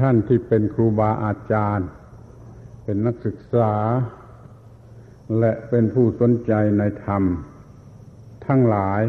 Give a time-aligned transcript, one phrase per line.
[0.00, 1.88] ท่านที่เป็นครูบาอาจารย์
[2.84, 3.74] เป็นนักศึกษา
[5.38, 7.22] และเป็นผู้สนใจในธรรม
[8.46, 9.02] ทั้งหลาย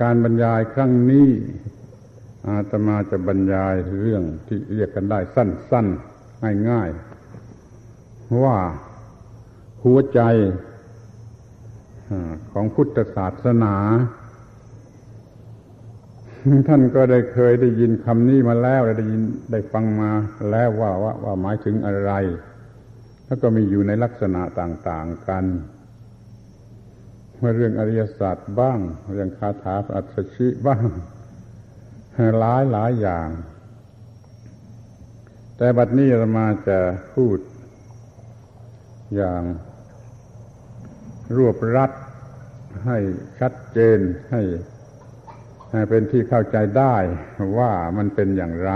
[0.00, 1.28] การบรรยายครั้งนี้
[2.46, 8.58] อาตมาจะบรรยายเรื่องที่เรียกกันได้สั้นๆ ง่ายๆ ว่า
[9.84, 10.20] หัวใจ
[12.52, 13.76] ของพุทธศาสนา
[16.68, 19.22] ท่านก็ได้เคยได้ยินคำนี้มาแล้วได้ยิน
[19.52, 20.10] ได้ฟังมา
[20.50, 22.12] แล้วว่าว่าว่าหมายถึงอะไร
[23.26, 25.44] แล้วก็มีอยู่ในลักษณะต่างๆกัน
[27.56, 28.78] เรื่องอริยศาสตร์บ้าง
[29.12, 30.84] เรื่องคาถาอัศชิบ้าง
[32.40, 33.28] หลายหลายอย่าง
[35.56, 36.78] แต่บัดนี้เรามาจะ
[37.14, 37.38] พูด
[39.16, 39.42] อย่าง
[41.36, 41.92] รวบรัด
[42.86, 42.98] ให้
[43.38, 43.98] ชัดเจน
[44.32, 44.42] ให้
[45.88, 46.96] เป็นที่เข้าใจได้
[47.58, 48.72] ว่ามันเป็นอย่างไร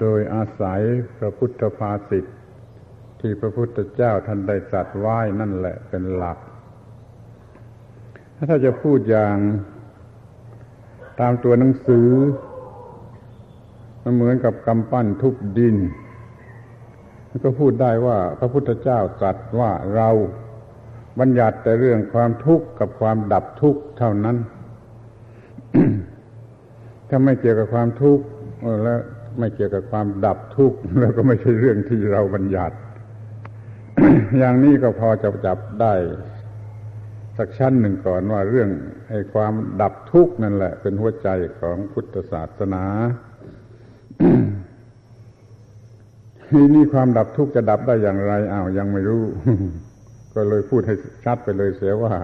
[0.00, 0.80] โดยอาศัย
[1.18, 2.24] พระพุทธภาษิต
[3.20, 6.38] ที่พระพุทธเจ้าท่านได้ตรัสไว้นั่นแหละเป็นหลัก
[8.50, 9.36] ถ้าจะพูดอย่าง
[11.20, 12.08] ตามตัวหนังสือ
[14.02, 15.76] มันเหมือนกับกำปั้นทุบดิน
[17.44, 20.08] ก็พูดได้ว่าพระพุทธเจ้าตรัสว่าเรา
[21.20, 24.36] บัญญัติแต่เรื่องความทุกข์กับความดับทุกข์เท่านั้น
[27.08, 28.24] ถ้าไม่เกี่ยวกับความทุกข์
[28.84, 29.00] แล้ว
[29.38, 32.76] ไม่เกี่ยวกับความดับทุกข์แล้วก็ไม่ใช่เรื่องที่เราบัญญัติ
[34.38, 35.94] อย่างนี้ก็พอจะจับได้
[37.38, 38.70] สักชั้นหนึ่งก่อนว่าเรื่อง
[39.10, 41.28] ไอ้ความดับทุกข์นั่นแหละ เป็นหัวใจ
[41.60, 42.84] ของพุทธศาสนา
[46.48, 49.24] ทีนี้ความดับทุกข์จะดับได้อย่างไรอ้าวยังไม่รู้
[50.38, 52.14] ก็เลยพูดให้ชัดไปเลยเสียว่า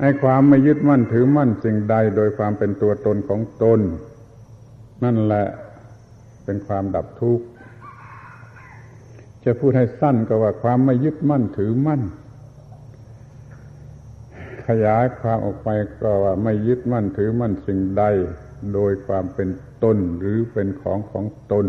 [0.00, 3.80] ไอ้ความไม่ยึดมั่นถือมั่นสิ่งใดโดยความเป็นตัวตนของตน
[5.04, 5.46] นั่นแหละ
[6.44, 7.44] เป็นความดับทุกข์
[9.44, 12.02] จะพูดให้สั้นก็ว่าความไม่ยึดมั่นถือมั่น
[14.68, 15.68] ขยายความออกไป
[16.02, 18.04] ก็ว่าไม่ยึดมั่นถือมั่นสิ่งใด
[18.74, 19.48] โดยความเป็น
[19.84, 21.66] ตนหรือเป็นของของตน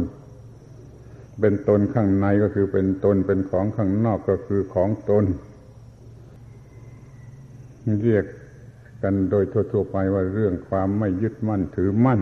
[1.41, 5.25] เป็นตนข้างในก็คือเป็นตนเป็นของข้างนอกก็คือของตน
[8.03, 8.25] เรียก
[9.03, 12.19] กันโดยทั่วๆไปว่าเรื่องความไม่ยึดมั่นถือมั่น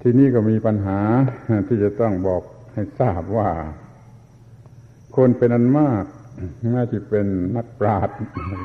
[0.00, 1.00] ที่นี่ก็มีปัญหา
[1.68, 2.42] ที่จะต้องบอก
[2.72, 3.50] ให้ทราบว่า
[5.16, 6.04] คนเป็นอันมาก
[6.72, 7.26] แม้จะเป็น
[7.56, 8.16] นักปราชญ์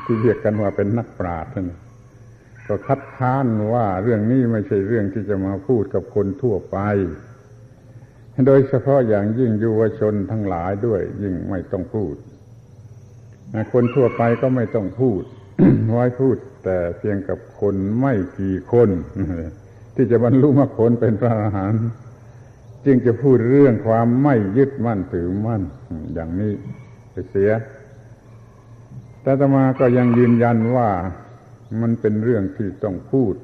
[0.04, 1.66] ที่เรียกกันว่าเป็นนักปราชญ์นั่น
[2.66, 6.78] ก็คัดค้านว่าเรื่องนี้ไม่ใช่เรื่องที่จะมาพูดกับคนทั่วไป
[8.46, 12.14] โดยเฉพาะอย่างยิ่งยุวชนทั้งหลายด้วย ยิ่งไม่ต้องพูด
[13.72, 15.22] คนทั่วไปก็ไม่ต้องพูด
[15.92, 18.90] ไว้พูด แต่เพียงกับคนไม่กี่คน
[19.94, 21.86] ที่จะบรรลุมรรคผลเป็นพระอรหันต์
[22.84, 25.62] จึงจะพูดเรื่องความไม่ยึดมั่นถือมั่น
[26.14, 26.52] อย่างนี้
[27.10, 27.50] ไปเสีย
[29.22, 30.90] แต่ตมาก็ยังยืนยันว่า
[31.80, 33.34] มันเป็นเรื่องที่ต้องพูด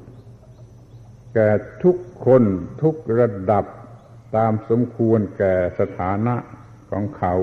[1.33, 1.49] แก่
[1.83, 2.43] ทุกคน
[2.81, 3.65] ทุกระดับ
[4.35, 6.35] ตามสมควรแก่สถานะ
[6.91, 7.35] ของเขา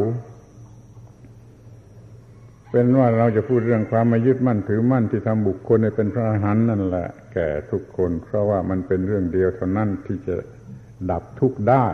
[2.70, 10.36] เป็นว่าเราจะพูดเรื่องความม่ยึดมั่นถือมั่นที่ทำบุคคลให้เป็นพระอรหันต์นั่นแหละ แก่ทุกคน เพราะว่ามันเป็นเรื่องเดียวเท่านั้นที่จะ
[11.10, 11.86] ดับทุกข์ได้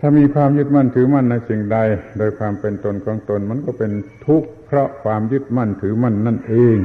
[0.00, 1.78] ถ้ามีความยึดมั่นถือมั่นในสิ่งใด
[2.18, 3.92] โดยความเป็นตนของตนมันก็เป็น
[4.26, 6.78] ทุกข์เพราะความยึดมั่นถือมั่นนั่นเอง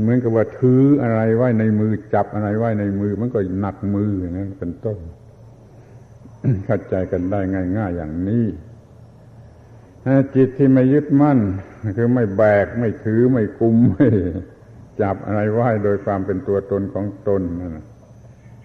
[0.00, 4.98] เหมือนกับว่าถืออะไรไว้ในมือจับอะไรไว้ในมือ มันก็หนักมือนะเป็นต้น
[6.64, 7.40] เข้าใจกันได้
[7.76, 8.44] ง่าย ๆ อย่างนี้
[10.34, 11.38] จิตที่ไม่ยึดมั่น
[11.96, 14.08] คือไม่แบกไม่ถือไม่กุมไม่
[15.02, 17.78] จับอะไรไว้โดยความเป็นตัวตนของตนนั่น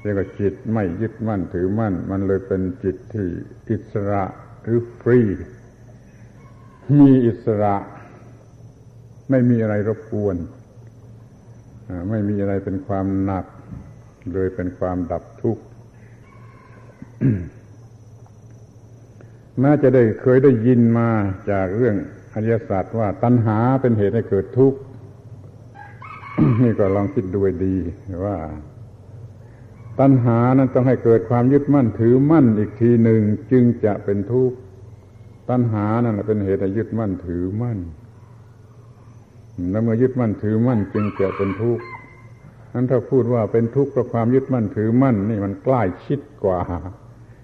[0.02, 3.28] เรียกว่าจิตไม่ยึดมั่นถือมั่น มันเลยเป็นจิตที่
[3.70, 4.24] อิสระ
[4.62, 5.20] หรือฟรี
[7.00, 7.76] มีอิสระ
[9.30, 10.36] ไม่มีอะไรรบกวน
[12.10, 13.46] ไม่มีอะไรเป็นความหนัก
[14.34, 15.64] เลยเป็นความดับทุกข์
[19.60, 21.10] แม้จะได้เคยได้ยินมา
[21.52, 21.96] จากเรื่อง
[22.34, 24.80] อริยสัจว่าตัณหาเป็นเหตุให้เกิดทุกข์
[26.64, 27.76] นี่ก็ลองคิดดูดี
[28.26, 28.38] ว่า
[30.00, 33.22] ตัณหานั้นต้องให้เกิดความยึดมั่นถือมั่นอีกทีหนึ่ง
[33.52, 34.58] จึงจะเป็นทุกข์
[35.50, 37.80] ตัณหานั่นเป็นเหตุให้ยึดมั่นถือมั่น
[39.72, 41.84] แล้วเมื่อยึดมั่นถือมั่นจึงจะเป็นทุกข์
[42.74, 46.62] นั้นถ้าพูดว่าเป็นทุกข์เพราะความยึดมั่นถือมั่น นี่มันใกล้ชิดกว่า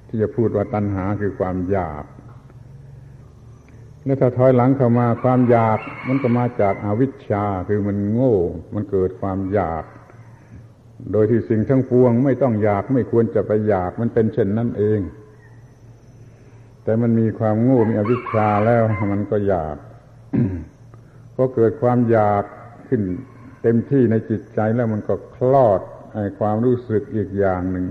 [0.08, 2.06] ที่จะพูดว่าตัณหาคือความอยาก
[4.06, 8.36] แล้วถ้าถอยหลังเข้ามาความอยาก มันก็มาจากอาวิชชาคือมันโง่
[8.74, 9.84] มันเกิดความอยาก
[11.12, 15.00] โดยที่สิ่งทั้งปวง ไม่ต้องอยากไม่ควรจะไปอยากมันเป็นเช่นนั้นเอง
[16.84, 19.78] แต่มันมีความโง่มีอวิชชาแล้วมันก็อยาก
[21.36, 22.44] พอเกิดความอยาก
[22.90, 23.02] ขึ้น
[23.62, 25.82] เต็มที่ในจิตใจแล้วมันก็คลอด
[26.14, 27.86] ไอ้ความรู้สึกอีกอย่างหนึ่ง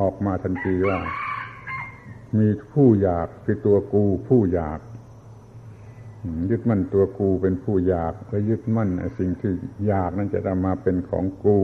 [0.00, 0.98] ออกมาทันทีว่า
[2.38, 4.80] มีผู้อยากคือตัวกูผู้อยาก
[6.50, 9.52] ยึดมั่นตัวกูเป็นผู้อยากและยึดมั่นสิ่งที่
[9.86, 11.58] อยากนั้นจะทำมาเป็นของกู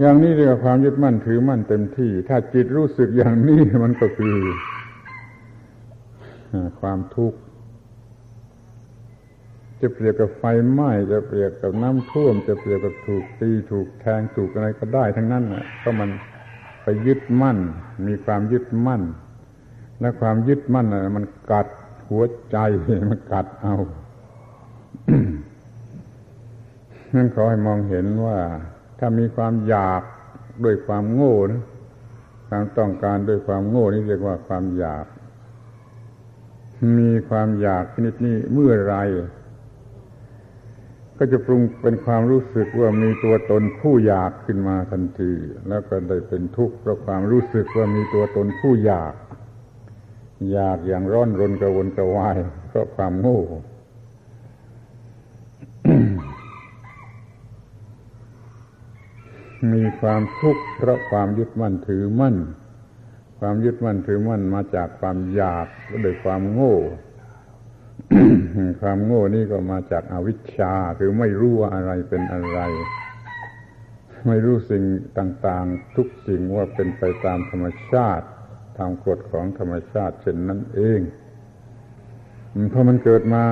[0.00, 4.36] อย่างนี้เรียกว่าความยึดมั่นถือมั่นเต็มที่ ถ้าจิตรู้สึกอย่างนี้มันก็คือ
[6.80, 7.38] ความทุกข์
[9.86, 16.10] จะเปรียบกับไฟไหม้จะเปรียบกับน้ำท่วม จะเปรียบกับถูกตีถูกแทงถูกอะไรก็ได้ทั้งนั้นน่ะก็มัน
[16.82, 17.58] ไปยึดมั่น
[18.06, 19.02] มีความยึดมั่น
[20.00, 21.66] และความยึดมั่นน่ะมันกัด
[22.08, 22.56] หัวใจ
[23.10, 23.76] มันกัดเอา
[27.14, 28.38] นั่นขอให้มองเห็นว่า
[28.98, 30.02] ถ้ามีความอยาก
[30.64, 31.62] ด้วยความโง่นะ
[32.48, 35.06] ความต้องการด้วยความโง่นี่เรียกว่าความอยาก
[36.98, 38.96] มีความอยากชนิดนี้เมื่อไร
[41.18, 45.32] ก็จะปรุงเป็นความรู้สึกว่ามีตัวตนผู้อยากขึ้นมาทันที
[45.68, 49.14] แล้วก็ได้เป็นทุกข์เพราะความรู้สึกว่ามีตัวตนผู้อยาก
[50.52, 53.40] อยากอย่างร้อนรนกระวนกระวาย เพราะความโง่
[59.72, 62.36] มีความทุกข์เพราะความยึดมั่นถือมั่น
[63.38, 66.76] ความยึดมั่นถือมั่นมาจากความอยากก็โดยความโง่
[68.80, 72.58] ความโง่นี่ก็มาจากอาวิชชา คือไม่รู้ว่าอะไรเป็นอะไร
[74.26, 74.82] ไม่รู้สิ่ง
[75.18, 78.26] ต่างๆ ทุกสิ่งว่าเป็นไปตามธรรมชาติ
[78.78, 81.00] ตามกฎของธรรมชาติ เช่นนั้นเอง
[82.72, 83.44] พอมันเกิดมา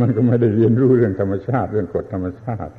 [0.00, 2.72] มันก็ไม่ได้เรียนรู้เรื่องธรรมชาติ เรื่องกฎธรรมชาติ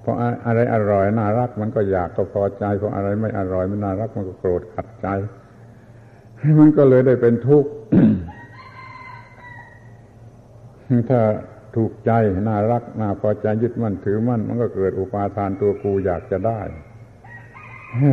[0.00, 0.16] เพราะ
[0.46, 5.06] อะไรอร่อยน่ารัก มันก็อยากก็พอใจเพราะอะไรไม่อร่อยไม่น่ารักมันก็โกรธขัดใจ
[6.60, 7.70] มันก็เลยได้เป็นทุกข์
[11.10, 11.20] ถ้า
[11.76, 12.12] ถูกใจ
[12.48, 16.60] น่ารักน่าพอใจยึดมั่นถือมั่น มันก็เกิดอุปาทานตัวกูอยากจะได้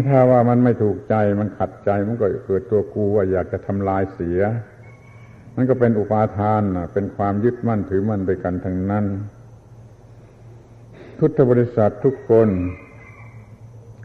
[0.07, 4.41] ถ้าว่ามันไม่ถูกใจมันขัดใจมันก็เกิดตัวกูว่าอยากจะทำลายเสีย
[5.55, 6.61] มันก็เป็นอุปาทาน
[6.93, 9.05] เป็นความยึดมั่นถือมั่นไปกันทั้งนั้น
[11.17, 12.49] พุทธบริษัททุกคน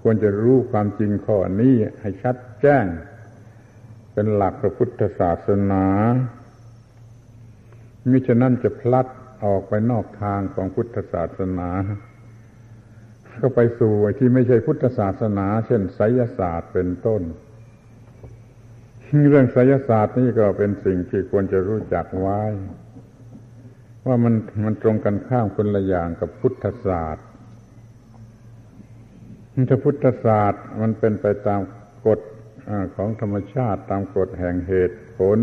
[0.03, 2.87] ควรจะรู้ความจริงข้อนี้ให้ชัดแจ้ง
[4.13, 5.85] เป็นหลักพระพุทธศาสนา
[8.11, 9.07] มิฉะนั้นจะพลัด
[9.45, 11.69] ออกไปนอกทางของพุทธศาสนา
[13.41, 17.23] ก็ไปสู่ที่ไม่ใช่พุทธศาสนา เช่นไสยศาสตร์เป็นต้น
[19.29, 22.43] เรื่องไสยศาสตร์นี่ก็เป็นสิ่งที่ควรจะรู้จักไว้
[24.07, 24.35] ว่ามัน
[24.65, 27.27] มันตรงกันข้ามคนละอย่างกับพุทธศาสตร์
[29.69, 31.61] ถ้าพุทธศาสตร์มันเป็นไปตาม
[32.07, 32.21] กฎ
[32.97, 35.39] ของธรรมชาติตามกฎแห่งเหตุผล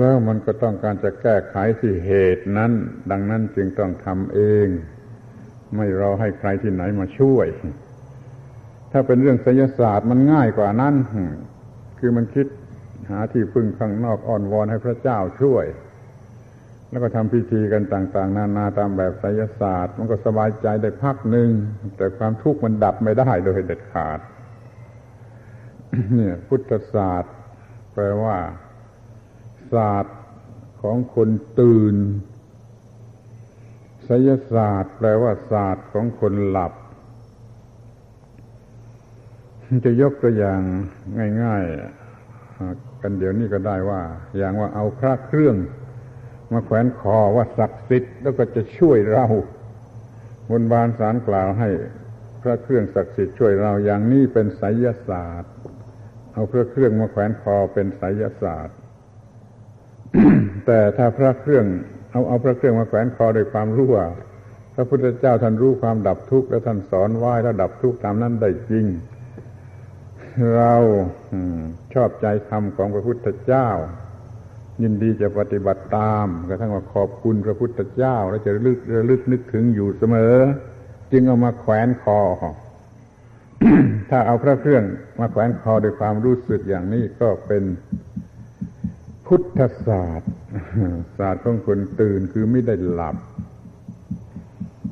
[0.00, 2.72] แล้วมันก็ต้องการจะแก้ไขที่เหตุนั้น
[3.10, 4.68] ดังนั้นจึงต้องทำเอง
[5.76, 7.46] ไม่รอให้ใครที่ไหนมาช่วย
[8.92, 10.94] ถ้าเป็นเรื่องศิลศาสตร์มันง่ายกว่านั้น
[11.98, 12.46] คือมันคิด
[13.10, 15.66] หาที่พึ่งข้างนอกอ้อนวอนให้พระเจ้าช่วย
[16.90, 21.48] แล้วก็ทำพิธีกันต่าง ๆ นานาตามแบบศิลศาสตร์ มันก็สบายใจได้พักหนึ่ง
[21.96, 24.20] แต่ความทุกข์มันดับไม่ได้โดยเด็ดขาด
[26.14, 27.34] เนี่ย พุทธศาสตร์
[27.94, 28.36] แปลว่า
[29.72, 30.16] ศาสตร์
[30.82, 31.28] ของคน
[31.60, 31.96] ตื่น
[34.04, 36.72] ไสยศาสตร์ แปลว่าศาสตร์ของคนหลับ
[39.84, 40.60] จะยกตัวอย่าง
[41.42, 41.64] ง่าย
[42.32, 44.00] ๆ กันเดี๋ยวนี้ก็ได้ว่า
[44.38, 45.56] อย่างว่าเอาพระเครื่อง
[46.52, 49.26] มาแขวนคอว่าศักดิ์สิทธิ์แล้วก็จะช่วยเรา
[50.50, 51.68] บนบานสารกล่าวให้
[52.42, 55.52] พระเครื่องศักดิ์สิทธิ์ช่วยเราอย่างนี้เป็นไสยศาสตร์
[56.32, 58.76] เอาพระเครื่องมาแขวนคอเป็นไสยศาสตร์
[60.66, 61.66] แต่ถ้าพระเครื่อง
[62.10, 64.06] เอาเอาพระเครื่องมาแขวนคอโดยความรู้ว่า
[64.74, 68.86] พระพุทธเจ้าท่านรู้ความดับทุกข์แล้วท่านสอนไหว้แล้วดับทุกข์ตามนั้นได้จริง
[70.56, 70.74] เรา
[71.94, 73.68] ชอบใจธรรมของพระพุทธเจ้า
[74.82, 80.36] ยินดีจะปฏิบัติตามกระทั่งว่าขอบคุณพระพุทธเจ้า แล้วจะระลึกระลึกนึกถึงอยู่เสมอ
[81.12, 82.20] จึงเอามาแขวนคอ
[84.10, 84.84] ถ้าเอาพระเครื่อง
[85.18, 87.62] มาแขวนคอโดยความรู้สึกอย่างนี้ก็เป็น
[89.26, 90.32] พุทธศาสตร์
[91.18, 93.16] ศาสตร์ของคนตื่นคือไม่ได้หลับ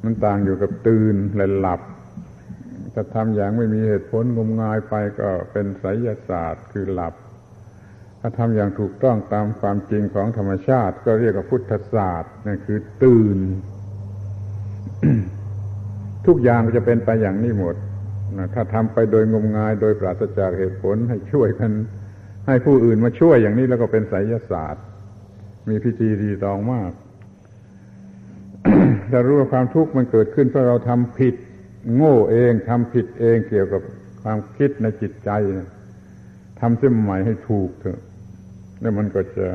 [0.05, 1.81] มันต่างอยู่กับตื่นและหลับ
[2.95, 7.15] ถ้าทำอย่างไม่มีเหตุผลงมงายไปก็เป็นไสยศาสตร์คือหลับ
[8.21, 13.39] ถ้าทำอย่างถูกต้องตามความจริงของธรรมชาติ ก็เรียกว่าพุทธศาสตร์นั่นคือตื่น
[16.27, 17.77] ทุกอย่างจะเป็นไปอย่างนี้หมด
[18.55, 21.73] ถ้าทำไปโดยงมงายโดยปราศจากเหตุผลให้ช่วยกัน
[22.47, 24.85] ให้ผู้อื่นมาช่วยอย่างนี้แล้วก็เป็นไสยศาสตร์
[25.69, 26.93] มีพิธีรีตองมาก
[29.13, 31.35] จะรู้ว่าความทุกข์มันเกิดขึ้นเพราะเราทำผิด
[31.95, 33.83] โง่เองทำผิดเองเกี่ยวกับ
[34.23, 35.31] ความคิดในจิตใจ
[36.61, 38.01] ทำเส้นใหม่ให้ถูกเถอะ
[38.81, 39.47] แล้วมันก็จะ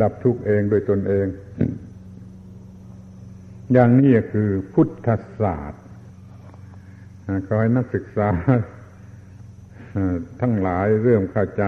[0.00, 1.26] ดับทุกข์เองโดยตนเอง
[3.72, 5.08] อย่างนี้คือพุทธ
[5.40, 5.82] ศาสตร์
[7.46, 8.30] ขอให้นักศึกษา
[10.40, 11.64] ทั้งหลายเริ่มเข้าใจ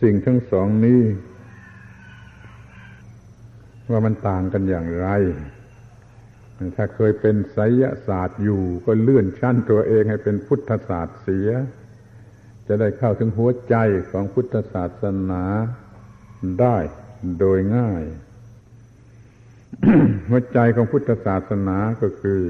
[0.00, 1.02] สิ่งทั้งสองนี้
[3.90, 5.08] ว่ามันต่างกันอย่างไร
[6.76, 11.50] ถ้าเคยเป็นไสยศาสตร์อยู่ ก็เลื่อนชั้นตัวเองให้เป็นพุทธศาสตร์เสีย
[12.66, 13.76] จะได้เข้าถึงหัวใจ
[14.10, 15.44] ของพุทธศาสนา
[16.60, 16.76] ได้
[17.38, 18.04] โดยง่าย
[20.28, 22.40] หัวใจของพุทธศาสนาก็คือ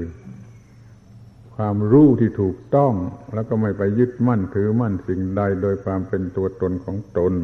[1.57, 2.93] ความรู้ที่ถูกต้อง
[3.35, 7.35] แล้วก็ไม่ไปยึดมั่นถือมั่นสิ่งใดโดยความเป็นตัวตนของตน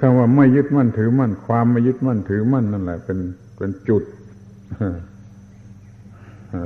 [0.00, 3.18] คำว่าไม่ยึดมั่นถือมั่น ความไม่ยึดมั่นถือมั่นนั่นแหละ เป็น
[3.56, 4.02] เป็นจุด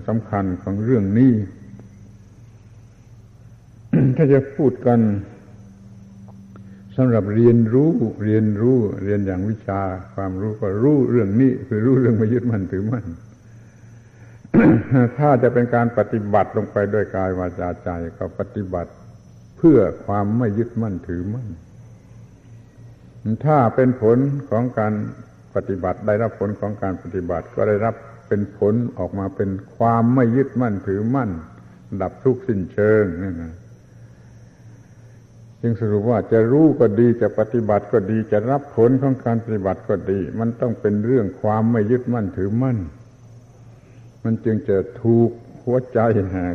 [0.09, 1.33] สำคัญของเรื่องนี้
[4.17, 5.01] ถ้าจะพูดกัน
[6.97, 7.93] สำหรับเรียนรู้
[8.25, 9.81] เรียนรู้ เรียนอย่างวิชา
[10.15, 13.07] ความรู้ก็รู้เรื่องนี้ คือรู้เรื่องไม่ยึดมั่นถือมั่น
[15.19, 17.89] ถ้าจะเป็นการปฏิบัติลงไปด้วยกายวาจาใจ
[18.19, 18.91] ก็ปฏิบัติ
[19.59, 21.49] เพื่อความไม่ยึดมั่นถือมั่น
[23.45, 24.19] ถ้าเป็นผล
[24.51, 24.93] ของการ
[25.55, 27.95] ปฏิบัติได้รับผลของการปฏิบัติก็ได้รับ
[28.29, 31.31] เป็นผลออกมาเป็นความไม่ยึดมั่นถือมั่น
[32.03, 33.55] ดับทุกข์สิ้นเชิงนี่นะ
[35.61, 42.79] จึงสรุปว่าจะรู้ก็ดีจะปฏิบัติก็ดีจะรับผลของการปฏิบัติก็ดี มันต้องเป็นเรื่องความไม่ยึดมั่นถือมั่น
[44.25, 45.31] มันจึงจะถูก
[45.65, 45.99] หัวใจ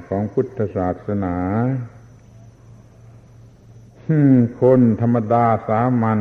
[0.10, 1.36] ของพุทธศาสนา
[4.62, 6.20] คนธรรมดาสามัญ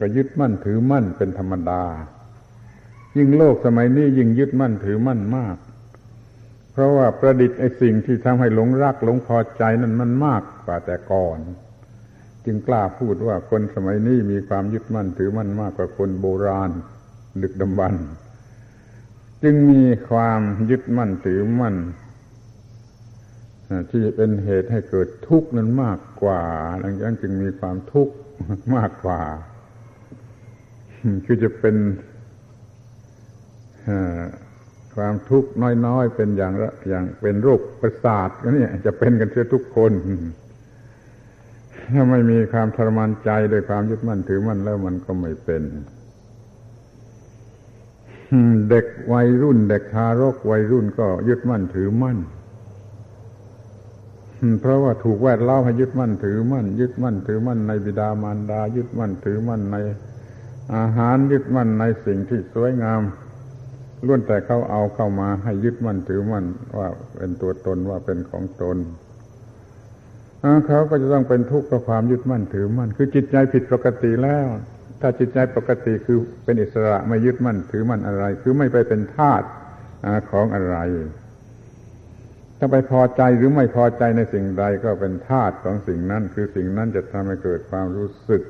[0.00, 1.82] ก็ยึดมั่นถือมั่นเป็นธรรมดา
[3.16, 5.56] ยิ่งโลกสมัยนี้ยิ่งยึดมั่นถือมั่นมาก
[6.72, 11.38] เพราะว่าประดิษฐ์ไอ้สิ่งที่ทำให้หลงรักหลงพอใจนั้นมันมากกว่าแต่ก่อน
[12.44, 16.70] จึงกล้าพูดว่าคนสมัยนี้มีความยึดมั่นถือมั่นมากกว่าคนโบราณ
[17.42, 17.94] ดึกดำบรร
[19.42, 21.76] จึงมีความยึดมั่นถือมั่น
[23.90, 26.42] ที่เป็นเหตุให้เกิดทุกข์นั้นมากกว่า
[26.82, 28.14] ดังนั้นจึงมีความทุกข์
[28.76, 29.20] มากกว่า
[31.24, 31.76] คือจะเป็น
[34.94, 35.50] ความทุกข์
[35.86, 39.92] น้อยๆ เป็นอย่างละอย่างเป็นโรคประสาทก็เนี่ยจะเป็นกันเสียทุกคน
[41.94, 45.62] ถ้าไม่มีความทรมานใจโดยความยึดมั่นถือมั่นแล้วมันก็ไม่เป็น
[48.70, 52.18] เด็กวัยรุ่น เด็กทารกวัยรุ่นก็ยึดมั่นถือมั่น
[54.60, 59.76] เพราะว่าถูกแวดล้อมให้ยึดมั่นถือมั่น ยึดมั่นถือมั่นในบิดามารดา ยึดมั่นถือมั่นใน
[60.76, 63.00] อาหารยึดมั่นในสิ่งที่สวยงาม
[64.06, 66.44] ล้วนแต่เขาเอาเข้ามาให้ยึดมั่นถือมั่น
[66.78, 68.76] ว่าเป็นตัวตนว่าเป็นของตน
[70.66, 74.46] เขาก็จะต้องเป็นทุกข์เพราะความยึดมั่นถือมั่นคือจิตใจผิดปกติแล้ว
[75.00, 79.42] ถ้าจิตใจปกติคือเป็นอิสระไม่ยึดมั่นถือมั่นอะไร คือไม่ไปเป็นทาส
[80.30, 80.76] ของอะไร
[82.58, 88.42] ถ้าไปพอใจหรือไม่พอใจในสิ่งใดก็เป็นทาสของสิ่งนั้น คือสิ่งนั้นจะทำให้เกิดความรู้สึก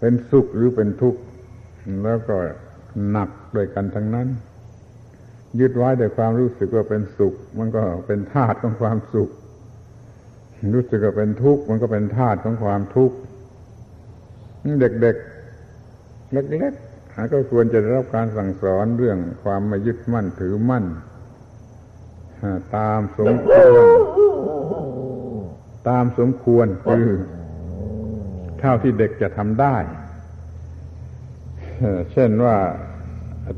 [0.00, 1.20] เป็นสุขหรือเป็นทุกข์
[2.04, 2.36] แล้วก็
[3.10, 4.28] หนักด้วยกันทั้งนั้น
[5.60, 9.30] ยึดไว้ด้วยความรู้สึกว่าเป็นสุข มันก็เป็นธาตุของความสุข
[10.74, 13.16] รู้สึกว่าเป็นทุกข์มันก็เป็นธาตุของความทุกข์
[14.80, 20.84] เด็กๆเล็กๆก็ควรจะได้รับการสั่งสอนเรื่องความไม่ยึดมั่นถือมั่น
[22.76, 23.84] ตามสมควร
[25.88, 27.06] ตามสมควรคือ
[28.58, 29.76] เท่าที่เด็กจะทำได้
[32.12, 32.56] เช่นว่า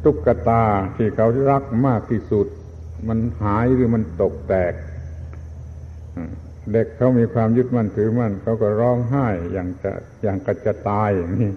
[0.04, 0.62] ตุ๊กตา
[0.96, 2.46] ที่เขารักมากที่สุด
[3.08, 4.72] มันหายหรือมันตกแตก
[6.72, 11.50] เด็กเขามีความยึดมั่นถือมั่นเขาก็ร้องไห้อย่างจะอย่างกระจะตายอย่างนี้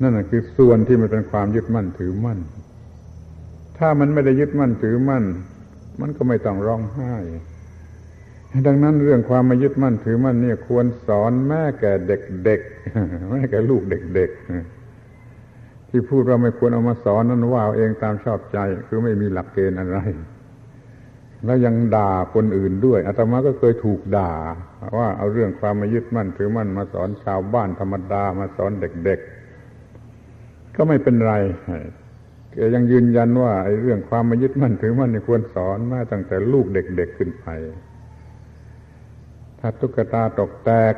[0.00, 2.38] นั่นคือส่วนที่มันเป็นความยึดมั่นถือมั่น
[3.78, 5.24] ถ้ามันไม่ได้ยึดมั่นถือมั่น
[6.00, 7.14] มันก็ไม่ต้องร้องไห้
[8.66, 19.98] ดังนั้นเรื่องความม่ยึดมั่นถือมั่นเนี่ยควรสอนแม่แก่เด็กๆแม่แก่ลูกเด็กๆที่พูดว่าไม่ควรเอามาสอนนั้นว่าเองตามชอบใจ คือไม่มีหลักเกณฑ์อะไร
[21.44, 24.32] แล้วยังด่าคนอื่นด้วยอาตมาก็เคยถูกด่า
[24.98, 31.34] ว่าเอาเรื่องความมายึดมั่นถือมั่นมาสอนชาวบ้านธรรมดามาสอนเด็กๆ ก็ไม่เป็นไร
[32.52, 37.46] แกยังยืนยันว่าไอ้เรื่องความมายึดมั่นถือมั่นนี่ควรสอนมาตั้งแต่ลูกเด็กๆขึ้นไป
[39.60, 40.94] ถ้าตุ๊กตาตกแตก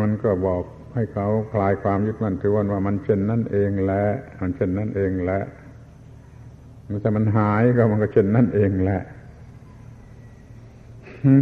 [0.00, 0.62] มันก็บอก
[0.94, 4.04] ให้เขาคลายความยึดมั่นถือมั่นว่ามันเช่นนั่นเองแหละ
[4.40, 5.42] มันเช่นนั่นเองแหละ
[6.90, 9.02] มันจะมันหายก็มันก็เช่นนั่นเองแหละ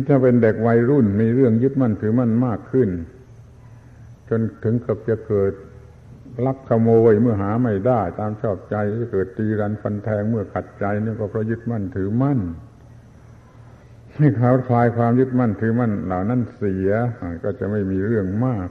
[0.07, 2.90] ถ้าเป็นเด็กวัยรุ่นมีเรื่องยึดมั่นถือมั่นมากขึ้น
[4.28, 5.52] จนถึงกับจะเกิด
[6.47, 12.40] ลักขโมยเมื่อหาไม่ได้ ตามชอบใจจะเกิดตีรันฟันแทงเมื่อขัดใจนี่ก็เพราะยึดมั่นถือมั่น
[14.16, 16.90] ให้เขาคลายความยึดมั่นถือมั่นเหล่านั้นเสีย
[17.45, 18.69] ก็จะไม่มีเรื่องมาก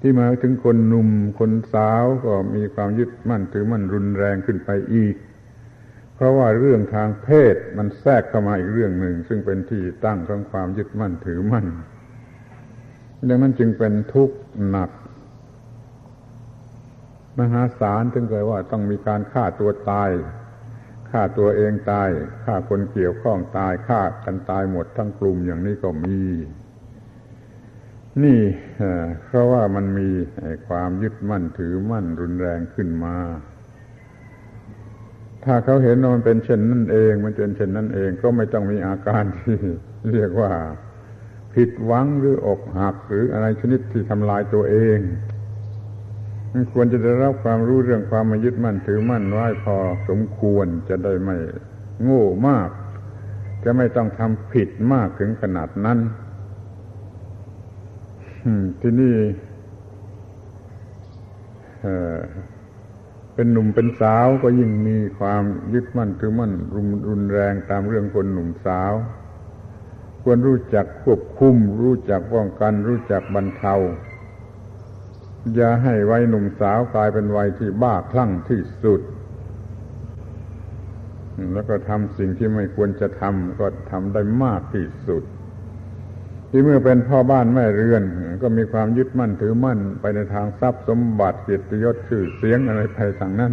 [0.00, 1.08] ที่มาถึงคนหนุ่ม
[1.38, 5.14] คนสาวก็มีความยึดมั่นถือมั่นรุนแรงขึ้นไปอีก
[6.16, 11.66] เพราะว่าเรื่องทางเพศมันแทรกเข้ามาอีกเรื่องหนึ่ง ซึ่งเป็นที่ตั้งของความยึดมั่นถือมั่น
[13.28, 14.36] ดังนั้นจึงเป็นทุกข์
[14.68, 14.90] หนัก
[17.38, 20.10] มหาศาลถึงเคยว่าต้องมีการฆ่าตัวตาย
[21.10, 22.08] ฆ่าตัวเองตาย
[22.44, 26.20] ฆ่าคนเกี่ยวข้องตายฆ่ากันตายหมดทั้งกลุ่มอย่างนี้ก็มี
[28.22, 28.40] นี่
[29.26, 30.08] เพราะว่ามันมี
[30.68, 33.16] ความยึดมั่นถือมั่นรุนแรงขึ้นมา
[35.46, 39.56] ถ้าเขาเห็นว่ามันเป็นเช่นนั่นเอง มันเป็นเช่นนั่นเอง ก็ไม่ต้องมีอาการที่
[40.12, 40.50] เรียกว่า
[41.54, 44.98] ผิดหวังหรืออกหักหรืออะไรชนิดที่ทำลายตัวเอง
[46.52, 49.76] มันควรจะได้รับความรู้เรื่องความมายึดมั่นถือมั่นไว้พอ
[50.08, 51.36] สมควรจะได้ไม่
[52.02, 52.70] โง่มาก
[53.64, 55.98] จะไม่ต้องทำผิดมากถึงขนาดนั้น
[58.80, 59.14] ที่นี่
[63.36, 68.92] เป็นหนุ่มเป็นสาวก็ยิ่งมีความยึดมั่นถือมั่นรุนรุนแรงตามเรื่องคนหนุ่มสาว
[70.22, 73.74] ควรรู้จักควบคุม รู้จักป้องกัน รู้จักบรรเทา
[75.54, 79.00] อย่าให้วัยหนุ่มสาวกลายเป็นวัยที่บ้าคลั่งที่สุด
[81.52, 85.22] แล้วก็ทำสิ่งที่ไม่ควรจะทำก็ทำได้มากที่สุด
[86.56, 88.02] ที่เมื่อเป็นพ่อบ้านแม่เรือน
[88.42, 93.52] ก็มีความยึดมั่นถือมั่นไปในทางทรัพย์สมบัติเกียรติยศชื่อเสียงอะไรไปทางนั้น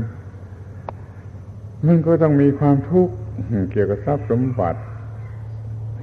[1.86, 3.14] มันก็ต้องมีความทุกข์
[3.72, 4.82] เกี่ยวกับทรัพย์สมบัติ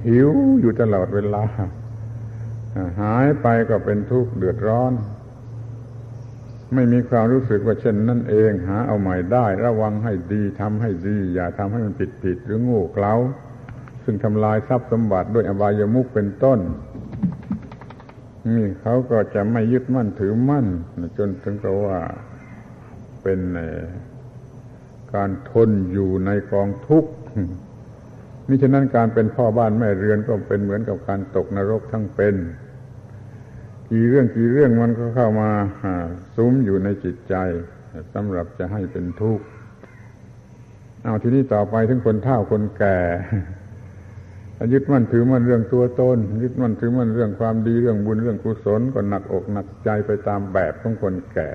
[0.07, 0.29] หิว
[0.61, 1.43] อยู่ตลอดเวลา
[3.01, 4.93] หายไปก็เป็นทุกข์เดือดร้อน
[6.73, 13.15] ไม่มีความรู้สึกว่าเช่นนั่นเองหาเอาใหม่ได้ ระวังให้ดีทำให้ดี อย่าทำให้มันผิดผิดหรือโง่เขลา
[14.03, 16.59] ซึ่งทำลายทรัพย์สมบัติด้วยอบายมุกเป็นต้น
[18.47, 20.67] นี่เขาก็จะไม่ยึดมั่นถือมั่น
[21.17, 21.99] จนถึงกับว่า
[23.23, 23.39] เป็น
[25.15, 27.11] การทนอยู่ในกองทุกข์
[28.49, 32.35] นี่ฉะนั้นการเป็นพ่อบ้านแม่เรือนก็เป็นเหมือนกับการตกนรกทั้งเป็น
[33.89, 35.49] กี่เรื่องกี่เรื่องมันก็เข้ามา
[36.35, 37.35] ซุ้มอยู่ในจิตใจ
[38.13, 39.45] สำหรับจะให้เป็นทุกข์
[41.03, 42.97] เอาทีนี้ต่อไปถึงคนเฒ่าคนแก่
[44.73, 51.51] ยึดมั่นถือมั่นเรื่องตัวตนยึดมั่นถือมั่นเรื่องความดีเรื่องบุญเรื่องกุศลก็หนักอกหนักใจไปตามแบบของคนแก่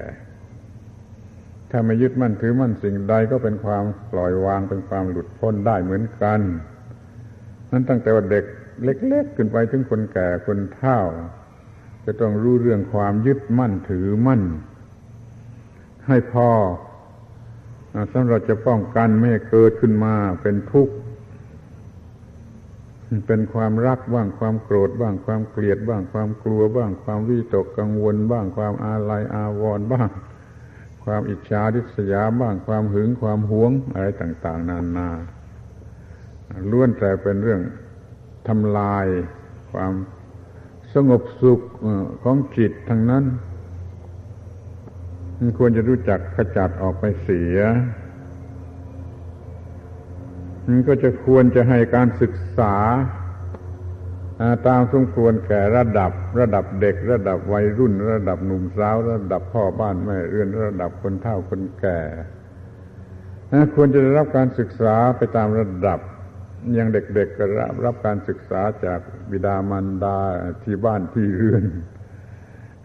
[1.70, 6.40] ถ้าไม่ยึดมั่นถือมั่นสิ่งใดก็เป็นความปล่อยวางเป็นความหลุดพ้นได้เหมือนกัน
[7.70, 8.44] นั้นตั้งแต่ว่าเด็ก
[8.84, 11.00] เล็ก ๆ ขึ้นไปถึงคนแก่คนเฒ่า
[12.04, 14.42] จะต้องรู้เรื่องความยึดมั่นถือมั่น
[16.06, 16.50] ให้พอ
[18.12, 20.94] สำหรับจะป้องกันไม่ให้เกิดขึ้นมาเป็นทุกข์
[23.26, 30.10] เป็นความรักบ้างความโกรธบ้างความเกลียดบ้างความกลัวบ้าง ความวิตกกังวลบ้าง ความอาลัยอาวรณ์บ้าง
[31.04, 35.10] ความอิจฉาริษยาบ้าง ความหึงความหวงอะไรต่างๆ นานา
[36.70, 37.60] ล้วนแต่เป็นเรื่อง
[38.48, 39.06] ทำลาย
[39.72, 39.92] ความ
[40.94, 41.60] สงบสุข
[42.22, 43.24] ของจิตทั้งนั้น
[45.58, 47.58] ควรจะรู้จักขจัดออกไปเสีย
[50.66, 52.74] มันก็จะควรจะให้การศึกษา
[54.66, 61.98] ตามสมควรแก่ระดับ ระดับเด็ก ระดับวัยรุ่น ระดับหนุ่มสาว ระดับพ่อบ้านแม่เรือนระดับคนเฒ่าคนแก่
[63.74, 66.00] ควรจะได้รับการศึกษาไปตามระดับ
[66.74, 69.00] อย่างเด็กๆก็รับรับการศึกษาจาก
[69.30, 70.18] บิดามารดา
[70.62, 71.64] ที่บ้านที่เรือน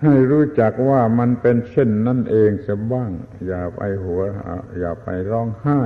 [0.03, 3.11] ให้รู้จักว่ามันเป็นเช่นนั่นเองเสียบ้าง
[3.47, 4.21] อย่าไปหัว
[4.79, 5.81] อย่าไปร้องไห้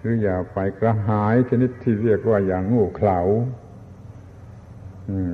[0.00, 3.20] หรืออย่าไปกระหายชนิดที่เรียกว่าอย่างงูเขลา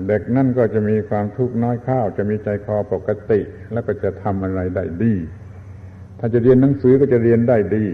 [0.08, 3.40] เด็กนั่นก็จะมีความทุกข์น้อยข้าว จะมีใจคอปกติ
[3.72, 5.14] แล้วก็จะทำอะไรได้ดี
[6.18, 7.86] ถ้าจะเรียนหนังสือก็จะเรียนได้ดี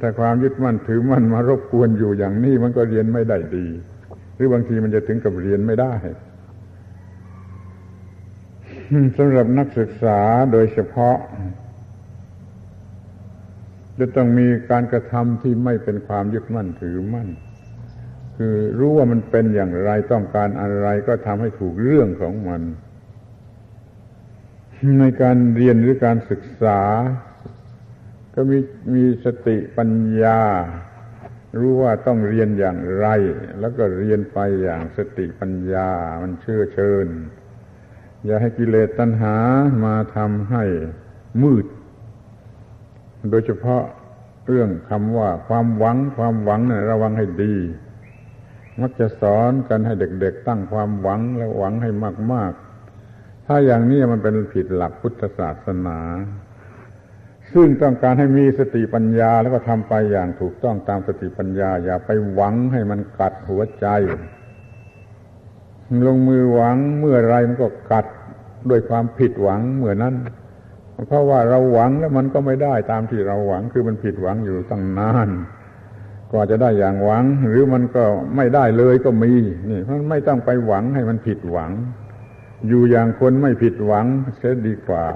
[0.00, 3.66] ถ้าความยึดมั่นถือมั่นมารบกวนอยู่อย่างนี้มันก็เรียนไม่ได้ดี
[4.34, 5.94] หรือบางทีมันจะถึงกับเรียนไม่ได้
[9.16, 10.20] สำหรับนักศึกษา
[10.52, 11.16] โดยเฉพาะ
[14.00, 17.28] จะต้องมีการกระทำที่ไม่เป็นความยึดมั่นถือมั่น
[18.36, 22.62] คือรู้ว่ามันเป็นอย่างไรต้องการอะไรก็ทำให้ถูกเรื่องของมัน
[24.98, 26.80] ในการเรียนหรือการศึกษา
[28.34, 28.58] ก็มี
[28.94, 29.90] มีสติปัญ
[30.22, 30.40] ญา
[31.58, 33.06] รู้ว่าต้องเรียนอย่างไร
[33.60, 35.88] แล้วก็เรียนไปอย่างสติปัญญา
[36.22, 37.06] มันเชื่อเชิญ
[38.24, 39.36] อย่าให้กิเลสตัณหา
[39.84, 40.64] มาทำให้
[41.42, 41.66] มืด
[43.30, 43.82] โดยเฉพาะ
[44.46, 47.54] เรื่องคำว่าความหวังความหวังนะ่ะระวังให้ดี
[48.80, 51.90] มักจะสอนกันให้เด็กๆตั้งความหวังและหวังให้
[52.32, 55.98] มากๆ ถ้าอย่างนี้มันเป็นผิดหลักพุทธศาสนา
[57.52, 63.86] ซึ่งต้องการให้มีสติปัญญาแล้วก็ทำไปอย่างถูกต้องตามสติปัญญา อย่าไปหวังให้มันกัดหัวใจ
[66.06, 68.06] ลงมือหวังเมื่อไรมันก็กัด
[68.70, 70.14] ด้วยความผิดหวังเมื่อนั้น
[71.06, 75.28] เพราะว่าเราหวังแล้วมันก็ไม่ได้ตามที่เราหวังคือมันผิดหวังอยู่ตั้งนาน
[76.30, 78.04] กว่าจะได้อย่างหวัง หรือมันก็
[78.36, 79.32] ไม่ได้เลยก็มี
[79.70, 81.70] นี่เพราะไม่ต้องไปหวังให้มันผิดหวัง
[82.68, 85.06] อยู่อย่างคนไม่ผิดหวังเสียดีกว่า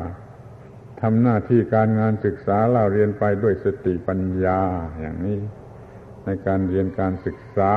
[1.01, 4.61] ทำหน้าที่การงานศึกษาเล่าเรียนไปด้วยสติปัญญา
[5.01, 5.39] อย่างนี้
[6.25, 7.73] ในการเรียนการศึกษา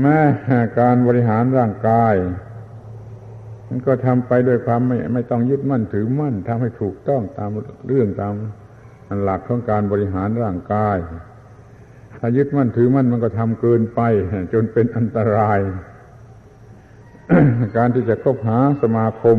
[0.00, 0.18] แม้
[0.80, 2.14] การบริหารร่างกาย
[3.72, 7.50] มันก็ทำไปด้วยความไม่ไม่ต้องยึดมั่นถือมั่นทำให้ถูกต้องตาม
[7.88, 8.34] เรื่องตาม
[9.22, 10.98] หลักของการบริหารร่างกาย
[12.18, 14.00] ถ้ายึดมั่นถือมั่นมันก็ทำเกินไป
[14.52, 15.60] จนเป็นอันตราย
[17.76, 19.38] การที่จะคบหาสมาคม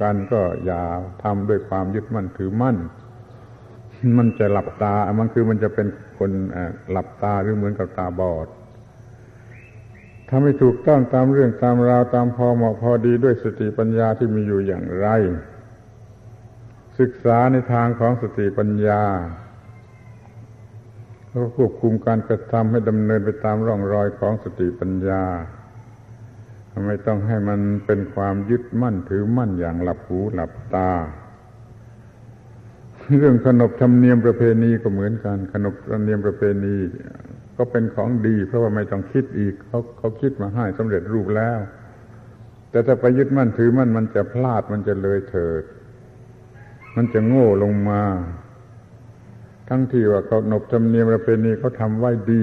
[0.00, 0.82] กันก็อย่า
[1.22, 2.76] ทำด้วยความยึดมั่นถือมั่น
[4.18, 5.86] มันจะหลับตา มันคือมันจะเป็น
[6.18, 6.30] คน
[6.90, 15.08] หลับตาหรือเหมือนกับตาบอดำให้ถูกต้องตามเรื่องตามราวตามพอเหมาะพอดีด้วยสติปัญญาที่มีอยู่อย่างไร
[16.98, 19.02] ศึกษาในทางของสติปัญญา
[21.28, 25.24] แล้วควบคุมการกระทำให้ดำเนินไปตามร่องรอยของสติปัญญา
[26.86, 30.90] ไม่ต้องให้มันเป็นความยึดมั่นถือมั่นอย่างหลับหูหลับตา
[33.18, 36.76] เรื่องขนบธรรมเนียมประเพณีก็เหมือนกันขนบธรรมเนียมประเพณี
[37.56, 41.58] ก็เป็นของดี เพราะว่าไม่ต้องคิดอีกเขาเขาคิดมาให้สำเร็จรูปแล้ว
[42.70, 45.62] แต่ถ้าไปยึดมั่นถือมั่นมันจะพลาดมันจะเลยเถิด
[46.96, 48.02] มันจะโง่ลงมา
[49.68, 52.42] ทั้งที่ว่าเขาหนบธรรมเนียมประเพณีเขาทำไว้ดี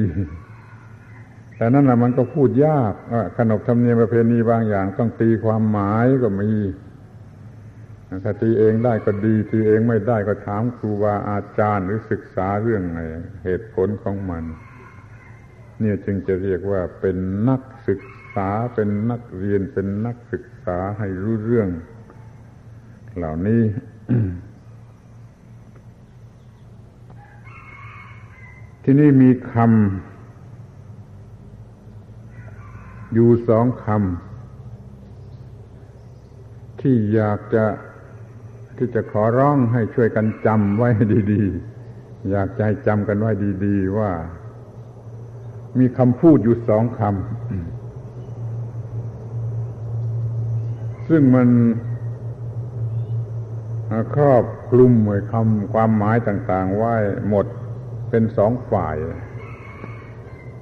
[1.56, 2.94] แต่นั่นแหละมันก็พูดยาก
[3.38, 6.52] ขนบธรรมเนียมประเพณีบางอย่าง ต้องตีความหมายก็มี
[8.24, 13.00] ถ้าตีเองได้ก็ดีตีเองไม่ได้ก็ถามครูบาอาจารย์หรือศึกษาเรื่องไง
[13.44, 14.44] เหตุผลของมัน
[15.82, 17.18] เนี่ยจึงจะเรียกว่าเป็น
[17.50, 18.02] นักศึก
[18.36, 21.70] ษาเป็นนักเรียนเป็นนักศึกษาให้รู้เรื่อง
[23.18, 23.64] เหล่านี้
[28.84, 29.64] ที่นี่มีคำ
[33.14, 33.98] อยู่สองคำ
[36.82, 37.66] ที่อยากจะ
[38.78, 40.90] ที่จะขอร้องให้ช่วยกันจำไว้
[41.34, 41.44] ดี
[41.88, 43.32] ๆ อยากจะให้จำกันไว้
[43.66, 44.12] ดี ๆ ว่า
[45.80, 47.10] มีคำพูดอยู่สองคำ
[51.10, 51.50] ซึ่งมัน
[54.16, 56.96] ครอบคลุมหมายคำความหมายต่าง ๆ ไว้
[57.30, 57.46] หมด
[58.10, 58.96] เป็นสองฝ่าย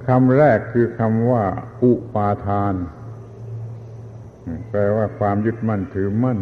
[0.06, 1.44] คำแรกคือคำว่า
[1.82, 2.74] อุปาทาน
[4.70, 6.38] แปลว่าความยึดมั่นถือมั่น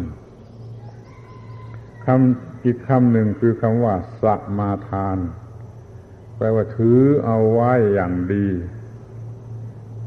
[2.05, 4.23] คำอีกคำหนึ่งคือคำว่าส
[4.57, 5.17] มาทาน
[6.39, 8.47] แปลว่าถือเอาไว้อย่างดี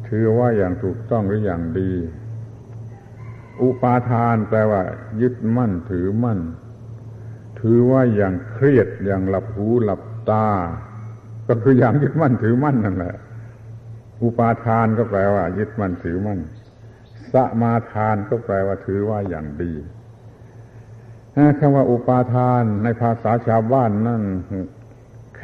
[0.08, 1.90] ถือว่าอย่างถูกต้องหรืออย่างดี
[3.62, 4.82] อุปาทานแปลว่า
[5.20, 6.40] ยึดมั่นถือมั่น
[7.60, 10.48] ถือว่าอย่างเครียดอย่างหลับหูหลับตา
[11.48, 13.16] ก็คืออย่างยึดมั่นถือมั่นนั่นแหละ
[14.22, 16.40] อุปาทานก็แปลว่า ยึดมั่นถือมั่น
[17.32, 19.72] สมาทานก็แปลว่าถือว่าอย่างดี
[21.58, 24.22] คำว่าอุปาทานในภาษาชาวบ้านนั่น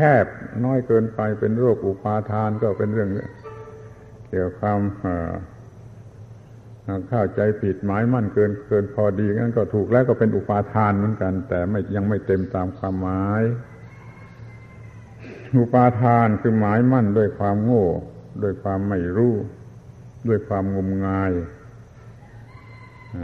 [0.01, 0.27] แคบ
[0.65, 3.11] น้อยเกินไปเป็นโรคอุปาทานก็เป็นเรื่อง
[4.29, 4.81] เกี่ยวกับความ
[7.09, 13.43] เข้าใจผิดหมายมั่นเกินเกินพอดีงั้นก็ถูกแล้วก็เป็นอุปาทานเหมือนกัน แต่ไม่ยังไม่เต็มตามความหมาย
[15.59, 17.87] อุปาทานคือหมายมั่นด้วยความโง่
[18.43, 19.35] ด้วยความไม่รู้
[20.29, 21.33] ด้วยความงมงาย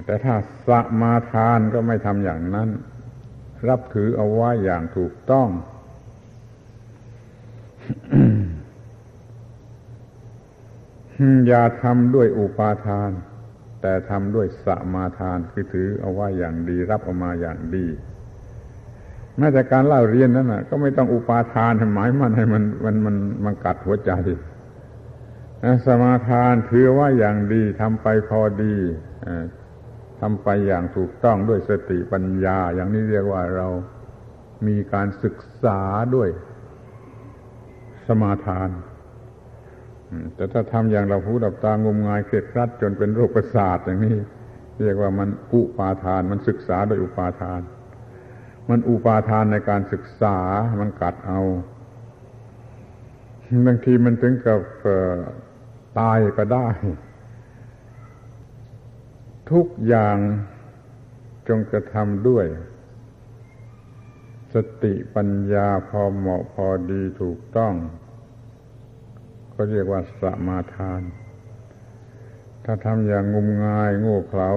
[0.06, 0.34] แต่ถ้า
[0.68, 2.68] สมาทานก็ไม่ทำอย่างนั้น
[3.68, 5.48] รับถือเอาไว้อย่างถูกต้อง
[11.48, 13.10] อย่าทำด้วยอุปาทาน
[13.82, 17.86] แต่ทำด้วยสมาทานคือถือเอาว่าอย่างดีรับเอามาอย่างดี
[19.38, 24.12] แม้แต่การเล่าเรียนนั้นนะก็ไม่ต้องอุปาทานหมายมันให้มันมันมันมันกัดหัวใจ
[25.86, 28.74] สมาทานถือว่าอย่างดีทำไปพอดี
[30.20, 33.68] ทำไปอย่างถูกต้องด้วยสติปัญญา อย่างนี้เรียกว่าเรา
[34.66, 35.80] มีการศึกษา
[36.14, 36.28] ด้วย
[38.06, 38.70] สมาทาน
[40.34, 44.16] แต่ถ้าทำอย่างเราพูดดับตางมงายเครียดครัดจนเป็นโรคประสาทอย่างนี้
[44.82, 47.60] เรียกว่ามันอุปาทาน มันศึกษาโดยอุปาทาน
[48.70, 50.36] มันอุปาทานในการศึกษา
[50.80, 51.40] มันกัดเอา
[53.66, 54.60] บางทีมันถึงกับ
[55.98, 56.68] ตายก็ได้
[59.50, 60.16] ทุกอย่าง
[61.48, 62.46] จงกระทำด้วย
[64.54, 67.74] สติปัญญาพอเหมาะพอดีถูกต้อง
[69.54, 71.02] ก็เรียกว่าสมาทาน
[72.64, 74.50] ถ้าทำอย่างงมงายโง่เขลา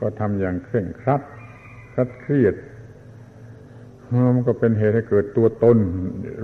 [0.00, 1.22] ก็ทำอย่างเคร่งครัด
[1.92, 2.54] ครัดเครียด
[4.34, 5.78] มันก็เป็นเหตุให้เกิดตัวตน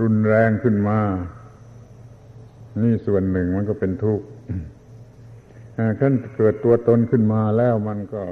[0.01, 0.99] รุนแรงขึ้นมา
[2.83, 4.25] นี่ส่วนหนึ่งมันก็เป็นทุกข์
[5.99, 8.23] ขั้นเกิดตัวตนขึ้นมาแล้วมันก็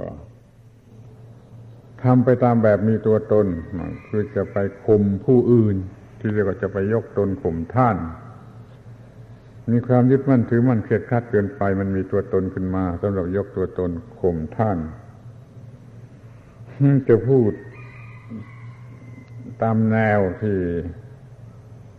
[2.06, 3.48] ทำไปตามแบบมีตัวตน
[4.08, 5.76] คือจะไปข่มผู้อื่น
[6.20, 7.98] ที่เรียกว่าจะไปยกตนข่มท่าน
[9.72, 14.78] มีความยึดมั่นถือมั่นเครียดครัดเกินไป มันมีตัวตนขึ้นมาสำหรับยกตัวตนข่มท่าน
[17.08, 17.52] จะพูด
[19.62, 20.58] ตามแนวที่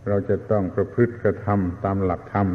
[0.07, 2.47] เราจะต้องประพฤติกระทำตามหลักธรรม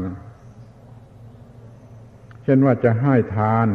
[2.43, 3.69] เช่นว่าจะให้ทาน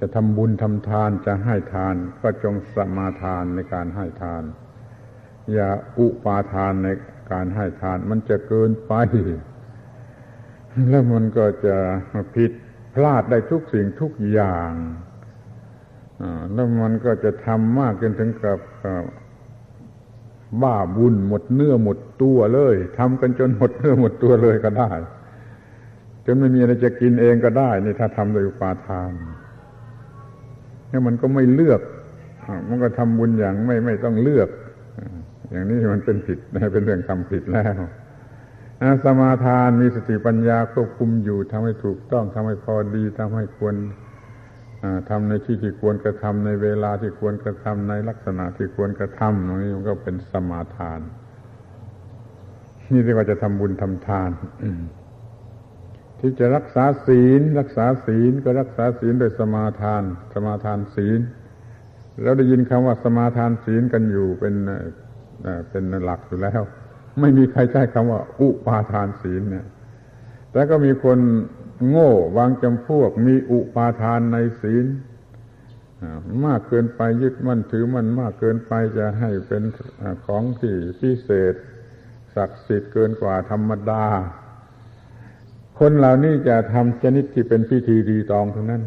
[0.00, 4.42] จะทำบุญทำทานจะให้ทาน ก็จงสมาทานในการให้ทาน
[5.52, 6.88] อย่าอุปาทานใน
[7.32, 8.92] การให้ทาน มันจะเกินไป
[10.88, 11.76] แล้วมันก็จะ
[12.34, 12.50] ผิด
[12.94, 14.72] พลาดได้ทุกสิ่งทุกอย่าง
[16.52, 18.58] แล้วมันก็จะทำมากจนถึงกับ
[20.62, 24.90] บ้าบุญหมดเนื้อหมดตัวเลยทำกันจนหมดเนื้อหมดตัวเลยก็ได้
[26.26, 29.12] จนไม่มีอะไรจะกินเองก็ได้ นี่ถ้าทำโดยอุปาทาน
[30.90, 31.80] นี่มันก็ไม่เลือก
[32.68, 34.48] มันก็ทำบุญอย่างไม่ไม่ต้องเลือก
[35.50, 36.38] อย่างนี้มันเป็นผิด
[36.72, 43.74] เป็นเรื่องทำผิดแล้วสมาทานมีสติปัญญาควบคุมอยู่ทำให้ถูกต้องทำให้พอดีทำให้ควร
[45.08, 51.00] ทำในที่ที่ควรกระทำในเวลาที่ควรกระทำในลักษณะที่ควรกระทำตรงนี้มันก็เป็นสมาทาน
[52.92, 54.30] นี่เรียกว่าจะทำบุญทำทาน
[56.20, 60.02] ที่จะรักษาศีล รักษาศีลก็รักษาศีลโดยสมาทาน
[60.34, 61.20] สมาทานศีล
[62.22, 64.54] เราได้ยินคำว่าสมาทานศีลกันอยู่เป็น
[65.70, 66.62] เป็นหลักอยู่แล้ว
[67.20, 69.66] ไม่มีใครใช้คำว่า อุปาทานศีลเนี่ย
[70.52, 71.18] แต่ก็มีคน
[71.88, 74.86] โง่วางจำพวก มีอุปาทานในศีล
[76.44, 79.62] มากเกินไปยึดมั่นถือมันมากเกินไปจะให้เป็น
[80.26, 81.54] ของที่พิเศษ
[82.34, 84.04] ศักดิ์สิทธิ์เกินกว่าธรรมดา
[85.78, 88.82] คนเหล่านี้จะทำชนิดที่เป็นพิธีรีตองทั้งนั้น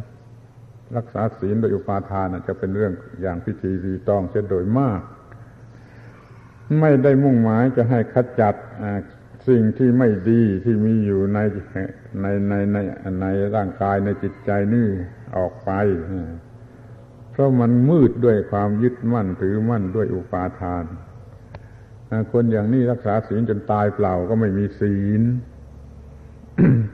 [0.97, 5.01] รักษาศีลโดยอุปาทานจะเป็นเรื่องอย่างพิธีรีตองเช่นโดยมาก
[6.79, 8.55] ไม่ได้มุ่งหมายจะให้ขจัด
[9.47, 11.39] สิ่งที่ไม่ดีที่มีอยู่ใน
[12.21, 12.77] ในในใน
[13.21, 13.25] ใน
[13.55, 14.87] ร่างกายในจิตใจนี่
[15.37, 15.71] ออกไป
[17.31, 20.85] เพราะมันมืดด้วยความยึดมั่นถือมั่นด้วยอุปาทาน
[22.31, 25.21] คนอย่างนี้รักษาศีลจนตายเปล่าก็ไม่มีศีล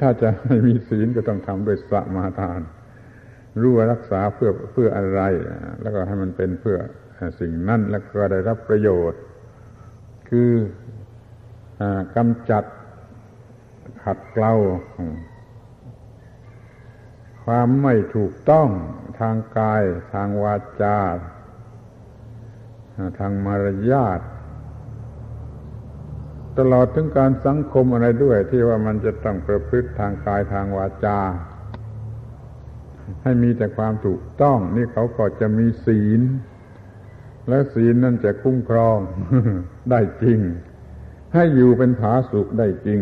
[0.01, 2.61] ถ้าจะให้มีศีลก็ต้องทำด้วยสมาทาน
[3.61, 5.21] รู้ว่ารักษาเพื่อเพื่ออะไร
[5.81, 6.77] แล้วก็ให้มันเป็นเพื่อ
[7.39, 9.21] สิ่งนั้นแล้วก็ได้รับประโยชน์
[10.29, 10.51] คือ
[12.15, 12.63] กำจัด
[14.03, 14.53] ขัดเกลา
[17.43, 18.69] ความไม่ถูกต้อง
[19.19, 20.99] ทางกาย ทางวาจา
[23.19, 24.19] ทางมารยาท
[26.57, 31.19] ตลอดถึงการสังคมอะไรด้วย ที่ว่ามันจะต้องประพฤติทางกายทางวาจา
[33.23, 36.21] ให้มีแต่ความถูกต้องนี่เขาก็จะมีศีล
[37.49, 38.97] และศีลนั่นจะคุ้มครอง
[39.91, 40.39] ได้จริง
[41.33, 43.01] ให้อยู่เป็นผาสุขได้จริง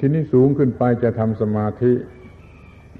[0.00, 1.92] ทีนี้สูงขึ้นไปจะทำสมาธิ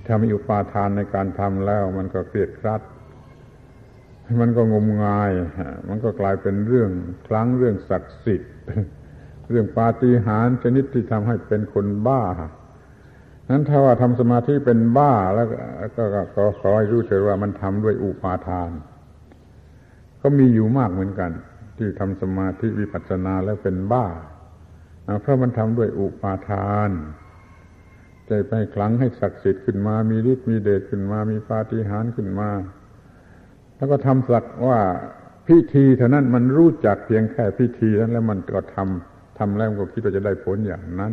[0.09, 2.81] ทำอุปาทานในการทำแล้ว มันก็เครียดครัด
[4.41, 5.31] มันก็งมงาย
[5.89, 6.91] มันก็กลายเป็นเรื่อง
[7.29, 8.53] ครั้งเรื่องศักดิ์สิทธิ์
[9.51, 12.23] เรื่องปาฏิหาริย์ชนิดที่ทำให้เป็นคนบ้า
[13.51, 18.71] นั้นถ้าว่าทำสมาธิเป็นบ้าแล้วก็ขอให้รู้เฉยว่ามันทำด้วยอุปาทาน
[20.23, 21.31] ก็มีอยู่มากเหมือนกัน
[21.79, 24.07] ที่ทำสมาธิวิปัสสนาแล้วเป็นบ้า
[25.21, 26.91] เพราะมันทำด้วยอุปาทาน
[28.27, 32.51] ใจไปคลังให้ศักดิ์สิทธิ์ขึ้นมา มีฤทธิ์มีเดชขึ้นมา มีปาฏิหาริย์ขึ้นมา
[33.77, 34.81] แล้วก็ทำสักว่า
[35.47, 41.13] พิธีเท่านั้นมันรู้จักเพียงแค่พิธีนั้นแล้วมันก็ทำทำแล้วก็คิดว่าจะได้ผลอย่างนั้น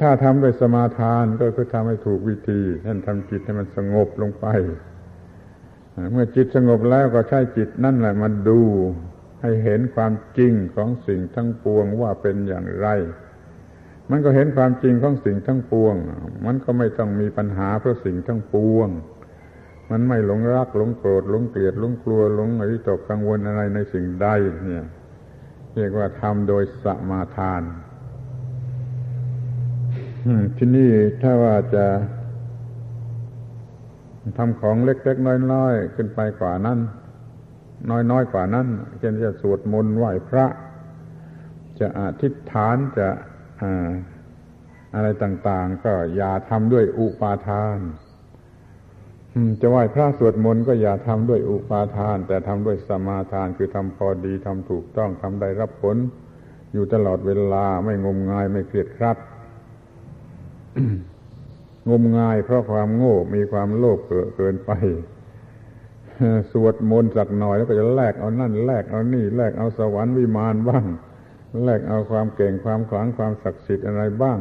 [0.00, 4.46] ถ้าทำด้วยสมาทานก็คือทำให้ถูกวิธีท่านทำจิตให้มันสงบลงไป
[6.12, 8.60] เมื่อจิตสงบแล้วก็ใช้จิตนั่นแหละมาดู
[9.42, 12.88] ให้เห็นความจริงของสิ่งทั้งปวงว่าเป็นอย่างไร
[14.10, 15.94] มันก็เห็นความจริงของสิ่งทั้งปวง
[16.46, 18.88] มันก็ไม่ต้องมีปัญหาเพราะสิ่งทั้งปวง
[19.90, 24.28] มันไม่หลงรักหลงโกรธหลงเกลียดหลงกลัวหลงอริตกกังวลอะไรในสิ่งใด
[24.64, 24.84] เนี่ย
[25.74, 27.62] เรียกว่าทำโดยสมาทาน
[30.56, 30.90] ที่นี่
[31.22, 31.86] ถ้าว่าจะ
[34.38, 36.78] ทำของเล็กๆน้อยๆขึ้นไปกว่านั้น
[38.10, 38.66] น้อยๆกว่านั้น
[38.98, 40.46] เช่นจะสวดมนต์ไหว้พระ
[41.80, 43.08] จะอธิษฐานจะ
[44.94, 47.78] อะไรต่าง ๆ ก็อย่าทำด้วยอุปาทาน
[49.60, 55.96] จะไหว้พระสวดมนต์ก็อย่าทำด้วยอุปาทาน แต่ทำด้วยสมาทานคือทำพอดีทำถูกต้องทำได้รับผล
[56.72, 59.18] อยู่ตลอดเวลาไม่งมงายไม่เครียดครัด
[61.90, 63.98] งมงายเพราะความโง่มีความโลภ
[64.36, 64.70] เกินไป
[66.52, 70.84] สวดมนต์สักหน่อยแล้วก็จะแลกเอานั่นแลกเอานี่แลกเอาสวรรค์วิมานบ้าง
[71.64, 74.38] แลกเอาความเก่งความขลังความศักดิ์สิทธิ์อะไรบ้าง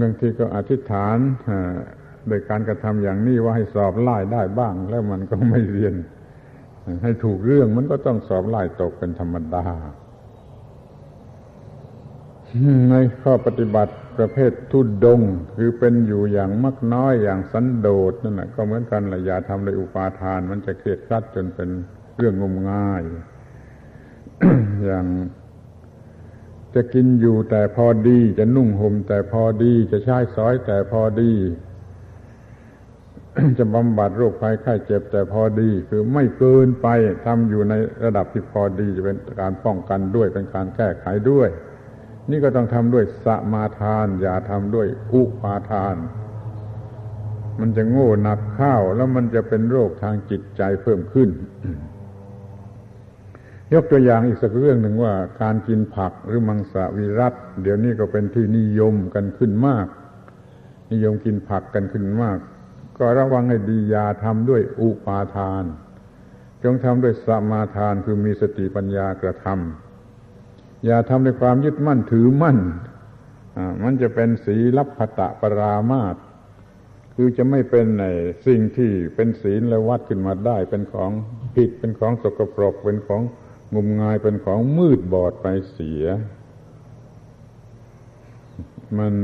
[0.00, 1.18] บางทีก็อธิษฐาน
[2.28, 5.94] โดยการกระทำอย่างนี้ว่าให้สอบไล่ได้บ้าง แล้วมันก็ไม่เรียน
[7.02, 9.66] ให้ถูกเรื่องมันก็ต้องสอบไล่ตกเป็นธรรมดา
[12.90, 15.20] ในข้อปฏิบัติประเภททุดดง
[15.56, 21.68] คือเป็นอยู่อย่างมักน้อยอย่างสันโดษนั่นแหะก็เหมือนกันแหละอย่าทำเลยอุปาทาน มันจะเครียดครัดจนเป็น
[22.16, 23.02] เรื่องงมง่าย
[24.84, 25.06] อย่าง
[26.74, 31.32] จะกินอยู่แต่พอดี จะนุ่งห่มแต่พอดี จะใช้สอยแต่พอดี
[33.58, 36.86] จะบำบัดโรคภัยไข้เจ็บแต่พอดี คือไม่เกินไป
[37.26, 41.48] ทำอยู่ในระดับที่พอดีจะเป็นการป้องกันด้วยเป็นการแก้ไขด้วย
[42.30, 45.96] นี่ก็ต้องทำด้วยสมาทาน อย่าทำด้วยอุปาทาน
[47.60, 51.30] มันจะโง่หนักข้าวแล้วมันจะเป็นโรคทางจิตใจเพิ่มขึ้น
[53.72, 59.86] ยกตัวอย่างอีกสักเรื่องหนึ่งว่า การกินผักหรือมังสวิรัตเดี๋ยวนี้ก็เป็นที่นิยมกันขึ้นมาก
[60.92, 62.38] นิยมกินผักกันขึ้นมาก
[62.98, 65.64] ก็ระวังให้ดีอย่าทำด้วยอุปาทาน
[66.62, 72.58] จงทำด้วยสมาทานคือมีสติปัญญากระทำอย่าทำด้วยความยึดมั่นถือมั่น
[73.82, 76.16] มันจะเป็นสีลับพตะปรามาต
[77.14, 78.04] คือจะไม่เป็นใน
[78.46, 81.10] สิ่งที่เป็นศีลและวัดขึ้นมาได้ เป็นของ
[81.54, 83.22] ผิดเป็นของสกปรกเป็นของ
[83.74, 86.04] งมงายเป็นของมืดบอดไปเสีย
[88.98, 89.14] มัน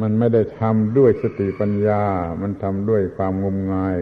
[0.00, 2.02] มันไม่ได้ทำด้วยสติปัญญา
[2.42, 3.98] มันทำด้วยความงมงาย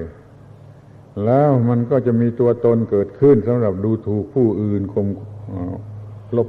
[1.24, 5.06] แล้วมันก็จะมีตัวตนเกิดขึ้นสำหรับดูถูกผู้อื่นคม
[6.36, 6.48] ลบ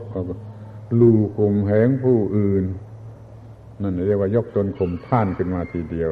[1.00, 2.64] ลูข่มแหงผู้อื่น
[3.82, 6.12] นั่นเรียกว่ายกตนข่มท่านขึ้นมาทีเดียว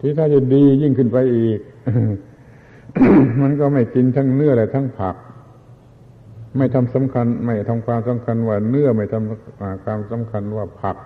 [0.00, 1.60] ที่ถ้าจะดียิ่งขึ้นไปอีก
[3.42, 5.16] มันก็ไม่กินทั้งเนื้อและทั้งผัก
[6.58, 10.96] ไม่ทำสำคัญ ไม่ทำความสำคัญว่าเนื้อไม่ทำความสำคัญว่าผัก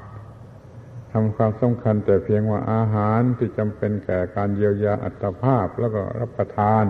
[1.12, 6.84] ทำความสำคัญ แต่เพียงว่าอาหารที่จำเป็นแก่การเยียวยาอัตภาพแล้วก็รับประทาน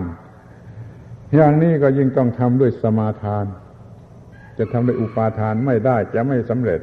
[1.35, 3.45] อย่างนี้ก็ยิ่งต้องทำด้วยสมาทาน
[4.57, 6.81] จะทำด้วยอุปาทานไม่ได้จะไม่สำเร็จ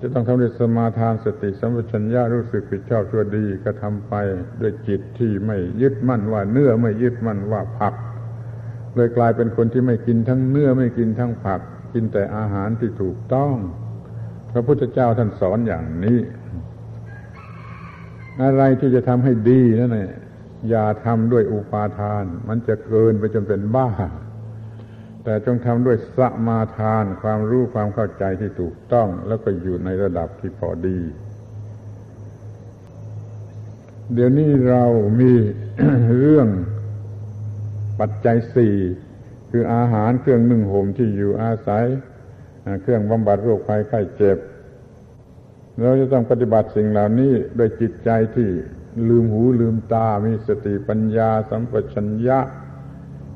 [0.00, 4.14] จะต้องทำด้วยสมาทานสติสัมปชัญญะรู้สึกผิดชอบชั่วดีก็ทำไป
[4.60, 7.94] ด้วยจิตที่ไม่ยึดมั่นว่าเนื้อไม่ยึดมั่นว่าผัก
[8.94, 11.60] เลยกลายเป็นคนที่ไม่กินทั้งเนื้อไม่กินทั้งผัก
[11.92, 13.54] กินแต่อาหารที่ถูกต้อง
[14.52, 16.18] พระพุทธเจ้าท่านสอนอย่างนี้
[18.42, 20.10] อะไรที่จะทำให้ดีนั่นแหละ
[20.68, 23.88] อย่าทำด้วยอุปาทาน มันจะเกินไปจนเป็นบ้า
[25.24, 30.98] แต่จงทำด้วยสมาทาน ความรู้ความเข้าใจที่ถูกต้อง แล้วก็อยู่ในระดับที่พอดี
[34.14, 34.84] เดี๋ยวนี้เรา
[35.20, 35.32] มี
[36.18, 36.48] เรื่อง
[38.00, 38.76] ปัจจัยสี่
[39.50, 41.84] คืออาหารเครื่องนึ่งห่มที่อยู่อาศัย
[42.82, 44.38] เครื่องบำบัดโรคภัยไข้เจ็บ
[45.80, 48.48] เราจะต้องปฏิบัติสิ่งเหล่านี้โดยจิตใจที่
[49.08, 52.38] ลืมหูลืมตา มีสติปัญญา สัมปชัญญะ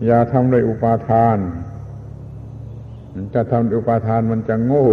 [0.07, 1.39] อย่าทำด้วยอุปาทาน
[3.35, 4.89] จะทำด้วยอุปาทานมันจะโง่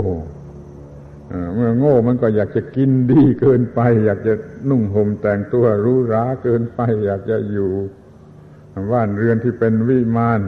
[1.53, 4.33] เมื่อโง่มันก็อยากจะกินดีเกินไป อยากจะ
[4.69, 7.71] นุ่งห่มแต่งตัวรู้ราเกินไป อยากจะอยู่
[8.93, 10.41] บ้านเรือนที่เป็นวิมาน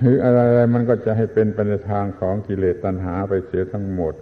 [0.00, 0.40] หรืออะไร
[0.74, 4.14] มันก็จะให้เป็นไปในทางของกิเลสตัณหาไปเสียทั้งหมด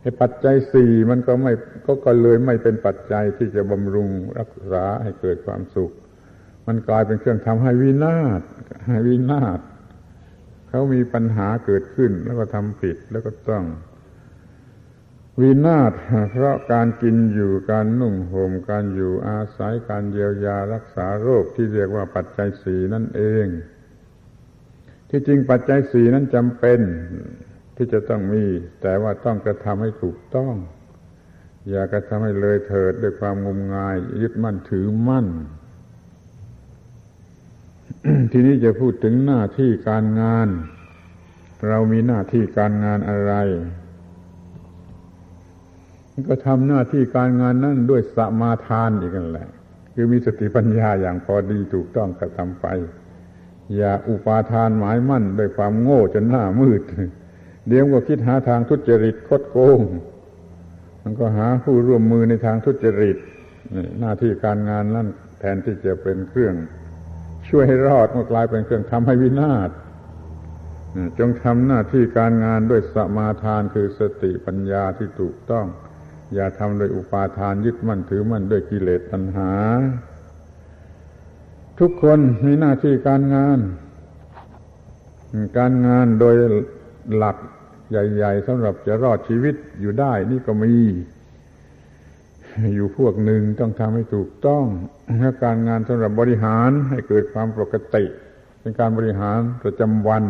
[0.00, 1.52] ให้ปัจจัยสี่มันก็ไม่
[1.86, 5.92] ก็ก็เลยไม่เป็นปัจจัยที่จะบำรุงรักษาให้เกิดความสุข
[6.66, 8.42] มันกลายเป็นเครื่องทำให้วินาศ
[8.88, 9.60] ให้วินาศ
[10.68, 13.64] เขามีปัญหาเกิดขึ้นแล้วก็ทำผิดแล้วก็ต้อง
[15.40, 15.92] วินาศ
[16.30, 23.46] เพราะการกินอยู่การนุ่งห่มการอยู่อาศัยการเยียวยารักษาโรคที่เรียกว่าปัจจัยสี่นั่นเอง
[25.10, 26.80] ที่จริงปัจจัยสี่นั้นจำเป็น
[27.76, 28.44] ที่จะต้องมี
[28.82, 30.54] แต่ว่าต้องกระทำให้ถูกต้อง
[31.70, 35.26] อย่ากระทำให้เลยเถิดด้วยความงมงาย ยึดมั่นถือมั่น
[38.32, 40.48] ทีนี้จะพูดถึงหน้าที่การงาน
[41.68, 43.34] เรามีหน้าที่การงานอะไร
[46.28, 49.48] ก็ทำหน้าที่การงานนั่นด้วยสมาทานอีกนั่นแหละ
[49.94, 52.66] คือมีสติปัญญาอย่างพอดีถูกต้องกระทำไป
[53.76, 56.82] อย่าอุปาทานหมายมั่นด้วยความโง่จนหน้ามืด
[57.68, 59.80] เดี๋ยวก็คิดหาทางทุจริตคดโกง
[61.02, 63.16] มันก็หาผู้ร่วมมือในทางทุจริต
[64.00, 65.08] หน้าที่การงานนั่น
[65.40, 66.54] แทนที่จะเป็นเครื่อง
[67.48, 69.70] ช่วยให้รอดมันกลายเป็นเครื่องทำให้วินาศ
[71.18, 75.66] จงทำหน้าที่การงานด้วยสมาทานคือสติปัญญาที่ถูกต้อง
[76.34, 79.52] อย่าทำโดยอุปาทานยึดมั่นถือมั่นด้วยกิเลสตัณหา
[81.80, 83.58] ทุกคนมีหน้าที่การงาน
[85.58, 86.34] การงานโดย
[87.16, 87.36] หลัก
[87.90, 90.74] ใหญ่ๆสำหรับจะรอดชีวิตอยู่ได้ นี่ก็มี
[92.74, 94.64] อยู่พวกหนึ่งต้องทำให้ถูกต้อง
[95.22, 98.04] ถ้าการงานสำหรับบริหารให้เกิดความปกติ
[98.60, 100.24] เป็นการบริหารประจำวัน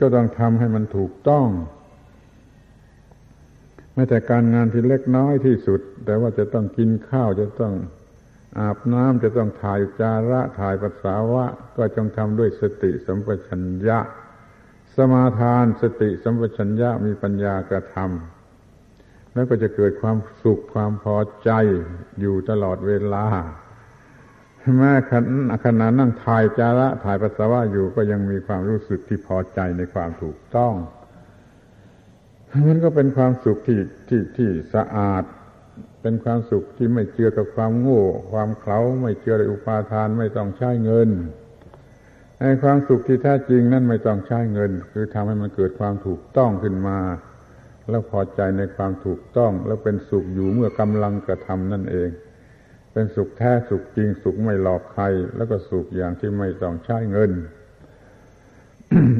[0.00, 1.46] ก็ต้องทำให้มันถูกต้อง
[3.98, 7.74] ม้แต่การงานที่เล็กน้อยที่สุด แต่ว่าจะต้องกินข้าวจะต้อง
[8.58, 11.44] อาบน้ำจะต้องถ่ายจาระถ่ายปัสสาวะ
[11.76, 13.98] ก็จงทำด้วยสติสัมปชัญญะ
[14.96, 21.50] สมาทานสติสัมปชัญญะมีปัญญากระทำแล้วก็จะเกิดความสุขความพอใจ
[22.20, 23.26] อยู่ตลอดเวลา
[24.78, 24.92] แม้
[25.64, 30.74] ขณะนั่งถ่ายจาระถ่ายปัสสาวะอยู่ก็ยังมีความรู้สึกที่พอใจในความถูกต้อง
[32.68, 35.24] มันก็เป็นความสุขที่ที่ที่สะอาด
[36.02, 41.10] เป็นความสุขที่ไม่เจือกับความโง่ ความเขาไม่เจือในอุปาทานไม่ต้องใช้เงิน
[42.40, 46.98] ในความสุขที่แท้จริงนั่นไม่ต้องใช้เงิน คือทำให้มันเกิดความถูกต้องขึ้นมา
[47.90, 52.10] แล้วพอใจในความถูกต้อง แล้วเป็นสุขอยู่เมื่อกำลังกระทำนั่นเอง
[52.92, 55.04] เป็นสุขแท้สุขจริงสุขไม่หลอกใคร
[55.36, 57.30] แล้วก็สุขอย่างที่ไม่ต้องใช้เงิน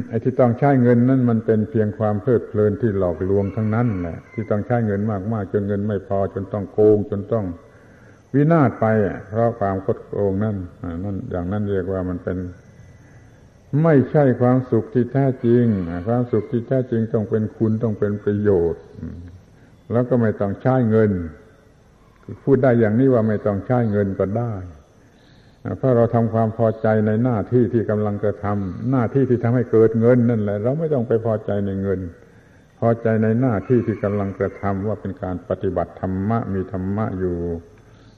[0.07, 5.01] ไอ้ที่ต้องใช้เงินนั้นมันเป็นเพียงความเพลิดเพลินที่หลอกลวงทั้งนั้นแหละที่ต้องใช้เงิน
[5.33, 7.45] มากๆจนเงินไม่พอจนต้องโกง จนต้อง
[8.33, 8.85] วินาศไป
[9.29, 10.57] เพราะความคดโกงนั่น
[11.03, 12.37] นั่นอย่างนั้นเรียกว่ามันเป็น
[13.83, 15.65] ไม่ใช่ความสุขที่แท้จริง
[16.07, 18.83] ความสุขที่แท้จริงต้องเป็นคุณต้องเป็นประโยชน์
[19.91, 21.11] แล้วก็ไม่ต้องใช้เงิน
[22.43, 24.53] พูดได้อย่างนี้ว่าไม่ต้องใช้เงินก็ได้
[25.77, 31.99] เพราะเราทำความพอใจในหน้าที่ที่กำลังกระทำหน้าที่ที่ทำให้เกิดเงินนั่นแหละ เราไม่ต้องไปพอใจในเงิน
[32.79, 37.37] พอใจในหน้าที่ที่กำลังกระทำว่าเป็นการปฏิบัติธรรมะมีธรรมะอยู่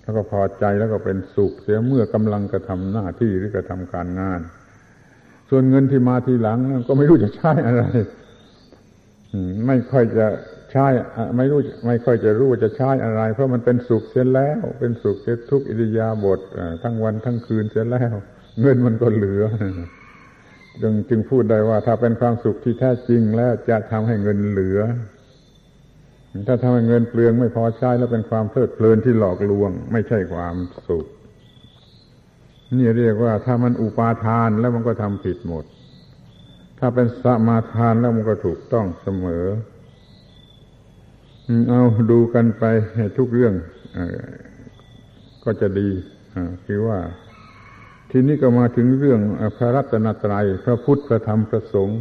[0.02, 4.41] แล้วก็พอใจแล้วก็เป็นสุขเสียเมื่อกำลังกระทำหน้าที่หรือกระทำการงาน
[5.49, 7.84] ส่วนเงินที่มาทีหลังก็ไม่รู้จะใช้อะไร
[9.68, 10.28] ไม่ค่อยจะ
[10.72, 10.88] ใช้
[11.38, 16.39] ไม่รู้ไม่ค่อยจะรู้ว่าจะใช้อะไร เพราะมันเป็นสุขเสียแล้ว เป็นสุขเสียทุกอิริยาบถ
[16.84, 18.15] ทั้งวันทั้งคืนเสียแล้ว
[18.61, 19.43] เงินมันก็เหลือ
[20.82, 24.80] จึงจึงพูดได้ว่า ถ้าเป็นความสุขที่แท้จริงแล้วจะทำให้เงินเหลือ
[26.47, 30.55] ถ้าทำให้เงินเปลืองไม่พอใช้แล้วเป็นความเพลิดเพลินที่หลอกลวง ไม่ใช่ความ
[30.89, 31.05] สุข
[32.78, 35.65] นี่เรียกว่าถ้ามันอุปาทานแล้วมันก็ทำผิดหมด
[36.80, 39.45] ถ้าเป็นสมาทานแล้วมันก็ถูกต้องเสมอ
[41.70, 41.82] เอา
[42.12, 42.64] ดูกันไป
[43.18, 43.54] ทุกเรื่อง
[45.43, 45.89] ก็จะดี
[46.66, 46.99] คือว่า
[48.12, 49.22] ทีนี้ก็มาถึงเรื่อง
[49.58, 51.99] พระรัตนตรัย พระพุทธพระธรรมพระสงฆ์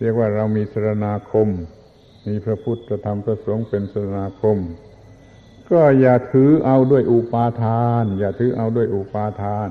[0.00, 1.48] เรียกว่าเรามีสรนาคม
[2.26, 4.58] มีพระพุทธพระธรรมพระสงฆ์เป็นสรนาคม
[5.70, 9.70] ก็อย่าถือเอาด้วยอุปาทาน อย่าถือเอาด้วยอุปาทาน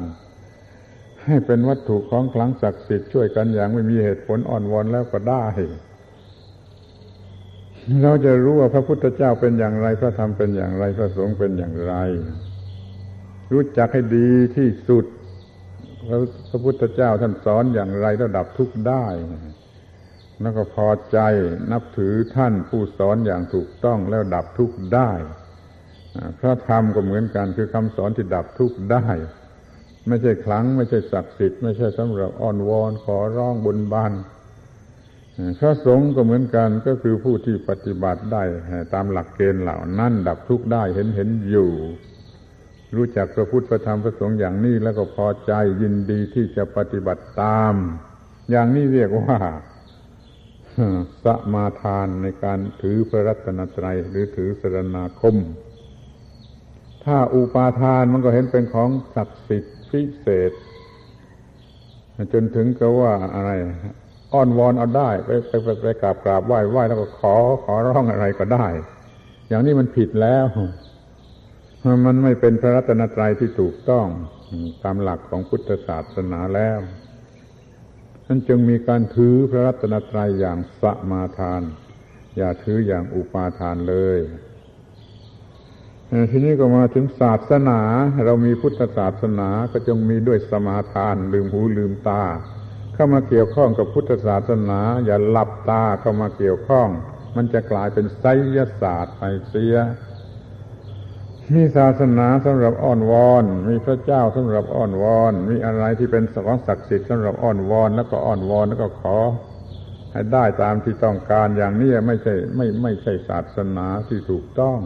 [1.25, 5.45] ให้เป็นวัตถุของคลังศักดิ์สิทธิ์ช่วยกันอย่างไม่มีเหตุผลอ่อนวอนแล้วก็ได้
[8.03, 11.93] เราจะรู้ว่าพระพุทธเจ้าเป็นอย่างไร พระธรรมเป็นอย่างไร พระสงฆ์เป็นอย่างไร
[13.53, 15.05] รู้จักให้ดีที่สุด
[16.49, 19.05] พระพุทธเจ้าท่านสอนอย่างไรระดับทุกได้
[20.41, 21.19] แล้วก็พอใจ
[21.71, 25.11] นับถือท่านผู้สอนอย่างถูกต้องแล้วดับทุกข์ได้
[26.39, 29.05] พระธรรมก็เหมือนกันคือคำสอนที่ดับทุกข์ได้
[30.07, 34.11] ไม่ใช่ครั้งไม่ใช่ศักดิ์สิทธิ์ไม่ใช่สำหรับอ้อนวอนขอร้องบนบาน
[35.59, 38.43] พระสงฆ์ก็เหมือนกันก็คือผู้ที่ปฏิบัติได้
[38.93, 41.71] ตามหลักเกณฑ์เหล่านั้นดับทุกข์ได้เห็นเห็นอยู่
[42.95, 45.51] รู้จักพระพุทธพระธรรมพระสงฆ์อย่างนี้แล้วก็พอใจ
[45.81, 47.75] ยินดีที่จะปฏิบัติตาม
[48.51, 49.37] อย่างนี้เรียกว่า
[51.23, 55.35] สมาทานในการถือพระรัตนตรัยหรือถือสรณาคม
[57.03, 60.51] ถ้าอุปาทานมันก็เห็นเป็นของศักดิ์สิทธิ์พิเศษ
[62.33, 63.51] จนถึงกับว่าอะไร
[64.33, 68.67] อ้อนวอนเอาได้ ไปไปไปไปกราบกราบไหว้ไหว้แล้วก็ขอขอร้องอะไรก็ได้
[69.47, 70.45] อย่างนี้มันผิดแล้ว
[72.05, 74.07] มันไม่เป็นพระรัตนตรัยที่ถูกต้อง
[74.83, 76.79] ตามหลักของพุทธศาสนาแล้ว
[78.27, 81.61] นั้นจึงมีการถือพระรัตนตรัยอย่างสมาทาน
[82.37, 84.19] อย่าถืออย่างอุปาทานเลย
[86.31, 87.79] ทีนี้ก็มาถึงศาสนา
[88.25, 92.23] เรามีพุทธศาสนาก็จงมีด้วยสมาทาน ลืมหูลืมตา
[92.93, 96.87] เข้ามาเกี่ยวข้องกับพุทธศาสนา อย่าหลับตาเข้ามาเกี่ยวข้อง
[97.35, 98.25] มันจะกลายเป็นไส
[98.55, 99.75] ยศาสตร์ไปเสีย
[101.53, 109.17] มีศาสนาสำหรับอ้อนวอน มีพระเจ้าสำหรับอ้อนวอน มีอะไรที่เป็นของศักดิ์สิทธิ์สำหรับอ้อนวอน แล้วก็อ้อนวอนแล้วก็ขอ
[110.11, 114.77] ให้ได้ตามที่ต้องการอย่างนี้ไม่ใช่ไม่ไม่ใช่ศาสนาที่ถูกต้อง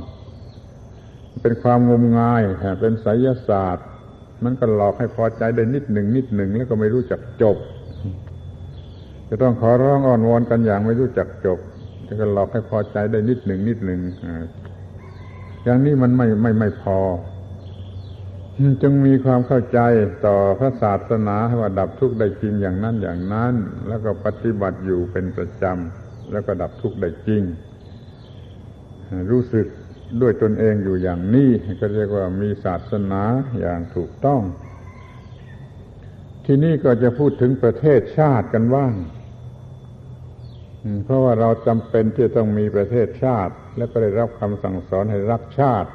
[1.41, 2.41] เป็นความงมงาย
[2.79, 3.87] เป็นไสยศาสตร์
[4.43, 7.57] มันก็หลอกให้พอใจได้นิดหนึ่งนิดหนึ่งแล้วก็ไม่รู้จักจบ
[9.29, 11.59] จะต้องขอร้องอ้อนวอนกันอย่างไม่รู้จักจบ
[12.05, 14.01] จะก็หลอกให้พอใจได้นิดหนึ่งนิดหนึ่ง
[15.63, 16.99] อย่างนี้มันไม่ไม่ไม่พอ
[18.81, 19.79] จึงมีความเข้าใจ
[20.25, 23.53] ต่อพระศาสนาว่าดับทุกข์ได้จริงอย่างนั้นอย่างนั้น
[23.87, 27.43] แล้วก็ปฏิบัติอยู่เป็นประจำแล้วก็ดับทุกข์ได้จริง
[29.31, 29.67] รู้สึก
[30.21, 31.49] ด้วยตนเองอยู่อย่างนี้
[31.81, 33.21] ก็เรียกว่ามีศาสนา
[33.59, 34.41] อย่างถูกต้อง
[36.45, 38.95] ที่นี่ก็จะพูดถึงประเทศชาติกันว่าง
[41.05, 45.89] เพราะว่าเราจำเป็นที่ต้องมีประเทศชาติ และก็ได้รับคำสั่งสอนให้รักชาติ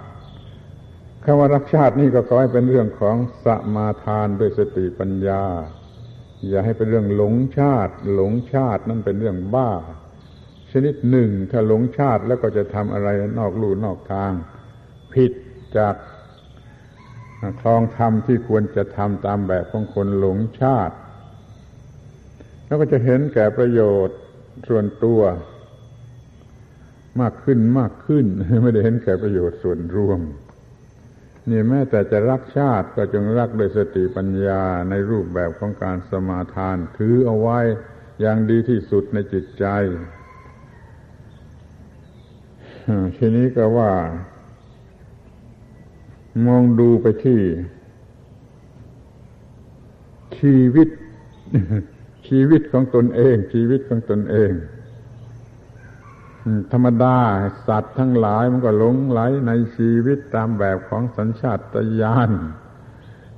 [1.25, 5.45] คำว่ารักชาตินี่ก็ขอให้เป็นเรื่องของสมาทานด้วยสติปัญญา
[6.49, 9.71] อย่าให้เป็นเรื่องหลงชาติ หลงชาตินั่นเป็นเรื่องบ้า
[10.73, 14.33] ชนิดหนึ่งถ้าหลงชาติแล้วก็จะทำอะไรนอกลู่นอกทาง
[15.15, 15.33] ผิด
[15.77, 15.95] จาก
[17.61, 20.97] คลองธรรมที่ควรจะทำตามแบบของคนหลงชาติ
[22.67, 24.19] แล้วก็จะเห็นแก่ประโยชน์
[24.69, 25.21] ส่วนตัว
[27.21, 28.27] มากขึ้นมากขึ้น
[28.63, 30.21] ไม่ได้เห็นแก่ประโยชน์ส่วนรวม
[31.51, 37.59] นี่แม้แต่จะรักชาติก็จงรักโดยสติปัญญาในรูปแบบของการสมาทาน ถือเอาไว้
[38.21, 39.67] อย่างดีที่สุดในจิตใจ
[43.17, 43.91] ทีนี้ก็ว่า
[46.47, 47.41] มองดูไปที่
[50.39, 50.89] ชีวิต
[52.29, 54.53] ชีวิตของตนเอง ชีวิตของตนเอง
[56.73, 57.17] ธรรมดา
[57.67, 61.59] สัตว์ทั้งหลายมันก็หลงไหลในชีวิตตามแบบของสัญชาต
[62.01, 62.31] ญาณ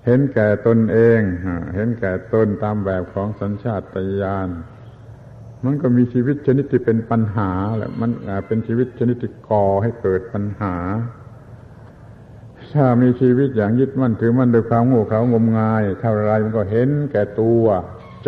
[0.06, 1.20] เห็นแก่ตนเอง
[1.74, 4.48] เห็นแก่ตนตามแบบของสัญชาตญาณ
[5.64, 8.10] มันก็มีชีวิตชนิดที่เป็นปัญหาแหละมัน
[8.46, 10.74] เป็นชีวิตชนิดที่ก่อให้เกิดปัญหา
[12.74, 17.64] ถ้ามีชีวิตอย่างยึดมั่นถือมั่นด้วยความโง่เขลางมงาย เท่าไรมันก็เห็นแก่ตัว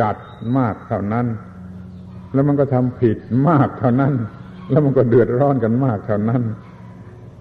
[0.00, 0.16] จัด
[0.56, 1.26] มากเท่านั้น
[2.32, 3.18] แล้วมันก็ทำผิด
[3.48, 4.14] มากเท่านั้น
[4.70, 6.42] แล้วมันก็เดือดร้อนกันมากเท่านั้น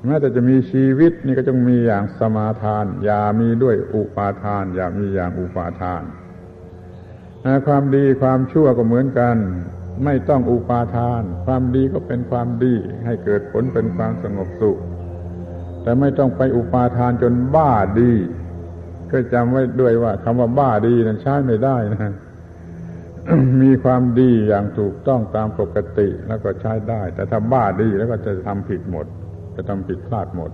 [0.05, 6.03] แม้แต่จะมีชีวิตนี่ก็จงมีอย่างสมาทาน อย่ามีด้วยอุปาทาน อย่ามีอย่างอุปาทาน
[7.67, 9.35] ความดีความชั่วก็เหมือนกัน
[10.03, 12.75] ไม่ต้องอุปาทาน ความดีก็เป็นความดี
[13.05, 14.79] ให้เกิดผลเป็นความสงบสุข
[15.83, 18.11] แต่ไม่ต้องไปอุปาทานจนบ้าดี
[19.11, 22.13] ก็จำไว้ด้วยว่าคำว่าบ้าดีนั้นใช้ไม่ได้นะ
[23.61, 29.05] มีความดีอย่างถูกต้องตามปกติแล้วก็ใช้ได้ แต่ถ้าบ้าดีแล้วก็จะทำผิดหมด
[29.55, 30.51] จะทำผิดพลาดหมด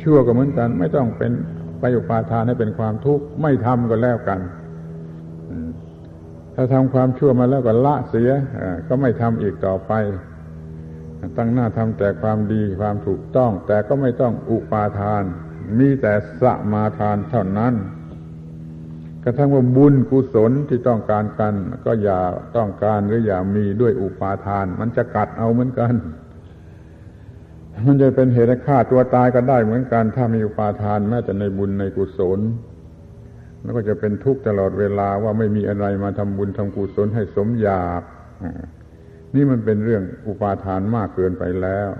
[0.00, 1.32] ชั่วก็เหมือนกัน ไม่ต้องเป็น
[1.80, 4.40] ไปอุปาทานให้เป็นความทุกข์ไม่ทำก็แล้วกัน
[6.54, 8.30] ถ้าทำความชั่วมาแล้วก็ละเสีย
[8.88, 9.92] ก็ไม่ทำอีกต่อไป
[11.36, 15.22] ตั้งหน้าทำแต่ความดีความถูกต้อง แต่ก็ไม่ต้องอุปาทาน
[15.78, 17.74] มีแต่สมาทานเท่านั้น
[19.22, 21.54] กระทั่งว่าบุญกุศลที่ต้องการกัน
[21.84, 22.20] ก็อย่า
[22.56, 25.94] ต้องการหรืออย่ามีด้วยอุปาทาน มันจะกัดเอาเหมือนกัน
[27.86, 32.40] มันจะเป็นเหตุฆ่าตัวตายก็ได้เหมือนกัน ถ้ามีอุปาทานแม้แต่ในบุญในกุศล
[33.62, 38.02] แล้วก็จะเป็นทุกข์ตลอดเวลาว่าไม่มีอะไรมาทำบุญทำกุศลให้สมอยาก
[39.34, 41.90] นี่มันเป็นเรื่องอุปาทานมากเกินไปแล้ว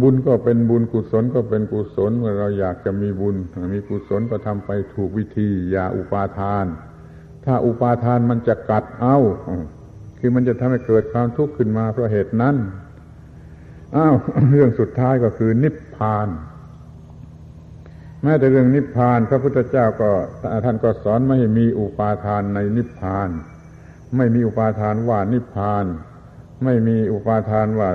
[0.00, 3.36] บุญก็เป็นบุญกุศลก็เป็นกุศลเมื่อเราอยากจะมีบุญ
[3.74, 6.66] มีกุศลก็ทำไปถูกวิธี อย่าอุปาทาน
[7.44, 9.16] ถ้าอุปาทานมันจะกัดเอา
[10.18, 12.56] คือมันจะทำให้เกิดความทุกข์ขึ้นมาเพราะเหตุนั้น
[13.96, 14.14] อ้าว
[14.50, 16.28] เรื่องสุดท้ายก็คือนิพพาน
[18.22, 20.10] แม้แต่เรื่องนิพพาน พระพุทธเจ้าก็
[20.64, 23.28] ท่านก็สอนไม่ให้มีอุปาทานในนิพพาน
[24.16, 25.84] ไม่มีอุปาทานว่านิพพาน
[26.64, 27.90] ไม่มีอุปาทานว่า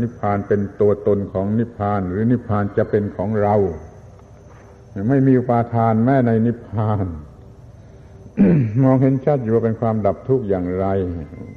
[0.00, 3.56] นิพพานเป็นตัวตนของนิพพาน หรือนิพพานจะเป็นของเรา
[5.08, 7.06] ไม่มีอุปาทานแม้ในนิพพาน
[8.82, 10.86] มองเห็นชัดอยู่ว่าเป็นความดับทุกข์อย่างไร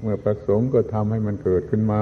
[0.01, 2.01] เมื่อประสงค์ก็ทำให้มันเกิดขึ้นมา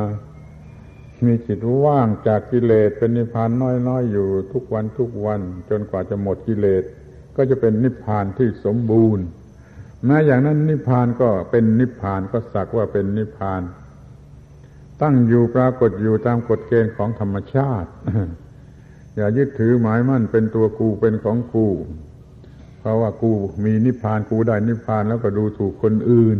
[1.26, 3.50] มีจิตว่างจากกิเลสเป็นนิพพาน
[3.88, 6.84] น้อยๆอยู่ทุกวันทุกวัน จนกว่าจะหมดกิเลส
[7.36, 9.26] ก็จะเป็นนิพพานที่สมบูรณ์
[10.06, 13.62] แม้อย่างนั้นนิพพานก็เป็นนิพพานก็สักว่าเป็นนิพพาน
[15.02, 17.90] ตั้งอยู่ปรากฏอยู่ตามกฎเกณฑ์ของธรรมชาติ
[19.16, 21.68] อย่ายึดถือหมายมั่นเป็นตัวกูเป็นของกู
[22.80, 23.32] เพราะว่ากู
[23.66, 26.38] มีนิพพานกูได้นิพพานแล้วก็ดูถูกคนอื่น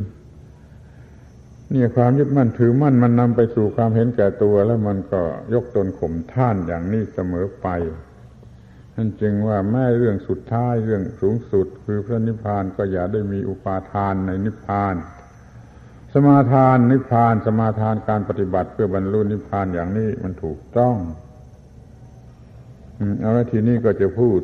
[1.72, 5.22] เนี่ยความยึดมั่นถือมั่นมันนำไปสู่ความเห็นแก่ตัว แล้วมันก็
[5.54, 7.68] ยกตนข่มท่านอย่างนี้เสมอไป
[8.96, 14.96] นั่นจึงว่าแม่เรื่องสุดท้ายเรื่องสูงสุด คือพระนิพพานก็อย่าได้มีอุปาทานในนิพพาน
[16.14, 20.96] สมาทานนิพพาน สมาทานการปฏิบัติเพื่อบรรลุนิพพานอย่างนี้มันถูกต้อง
[23.20, 24.42] เอาละทีนี้ก็จะพูด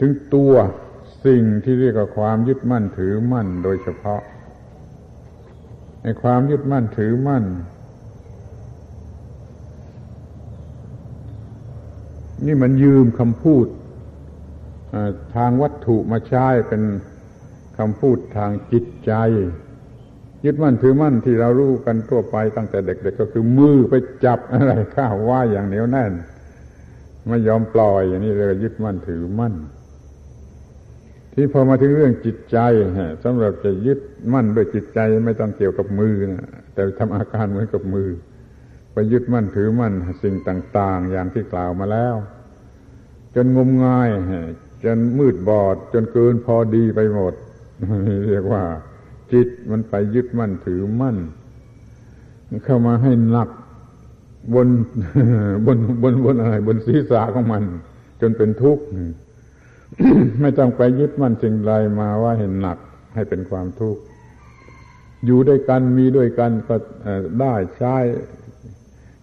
[0.00, 0.52] ถึงตัว
[1.26, 4.22] สิ่งที่เรียกว่าความยึดมั่นถือมั่นโดยเฉพาะ
[6.02, 7.44] ในความยึดมั่นถือมั่น
[12.46, 13.66] นี่มันยืมคำพูด
[15.36, 16.82] ทางวัตถุมาใช้เป็น
[17.78, 19.12] คำพูดทางจิตใจ
[20.44, 26.12] ยึดมั่นถือมั่นที่เรารู้กันทั่วไปตั้งแต่เด็กๆก็คือมือไปจับอะไรข้าวว่าอย่างเหนียวแน่น
[27.28, 29.54] ไม่ยอมปล่อยอย่างนี้เลยยึดมั่นถือมั่น
[31.34, 32.58] ที่พอมาถึงเรื่องจิตใจ
[33.24, 34.00] สำหรับจะยึด
[34.32, 38.08] มั่นด้วยจิตใจไม่ต้องเกี่ยวกับมือนะแต่ทำอาการเหมือนกับมือ
[38.92, 42.14] ไปยึดมั่นถือมั่นสิ่งต่าง ๆ อย่างที่กล่าวมาแล้ว
[43.34, 44.08] จนงมงาย
[44.84, 47.34] จนมืดบอด จนเกินพอดีไปหมด
[48.30, 48.62] เรียกว่า
[49.32, 51.16] จิตมันไปยึดมั่นถือมั่น
[52.64, 53.48] เข้ามาให้หนัก
[54.54, 54.68] บน
[55.66, 57.62] บนบนบนอะไร บนศีรษะของมัน
[58.20, 58.84] จนเป็นทุกข์
[60.40, 62.78] ไม่ต้องไปยึดมั่นสิ่งใดมาว่าเห็นหนัก
[63.14, 64.00] ให้เป็นความทุกข์
[65.26, 66.76] อยู่ด้วยกันมีด้วยกันก็
[67.40, 67.96] ได้ใช้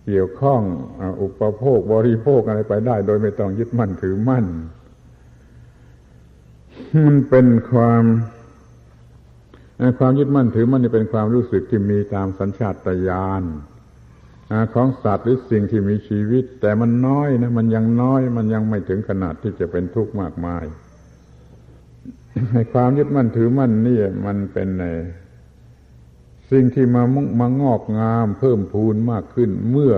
[0.10, 0.62] เกี่ยวข้อง
[1.22, 4.45] อุปโภคบริโภคอะไรไปได้ โดยไม่ต้องยึดมั่นถือมั่น
[7.05, 8.03] มันเป็นความ
[9.99, 12.76] ความยึดมั่นถือมั่นนี่เป็นความรู้สึกที่มีตามสัญชาต
[13.08, 13.43] ญาณ
[14.74, 20.66] ของสัตว์หรือสิ่งที่มีชีวิต แต่มันน้อยนะ มันยังน้อย มันยังไม่ถึงขนาดที่จะเป็นทุกข์มากมาย
[22.74, 24.86] ความยึดมั่นถือมั่นนี่มันเป็นใน
[26.51, 29.93] สิ่งที่มามุมางอกงามเพิ่มพูนมากขึ้น เมื่อ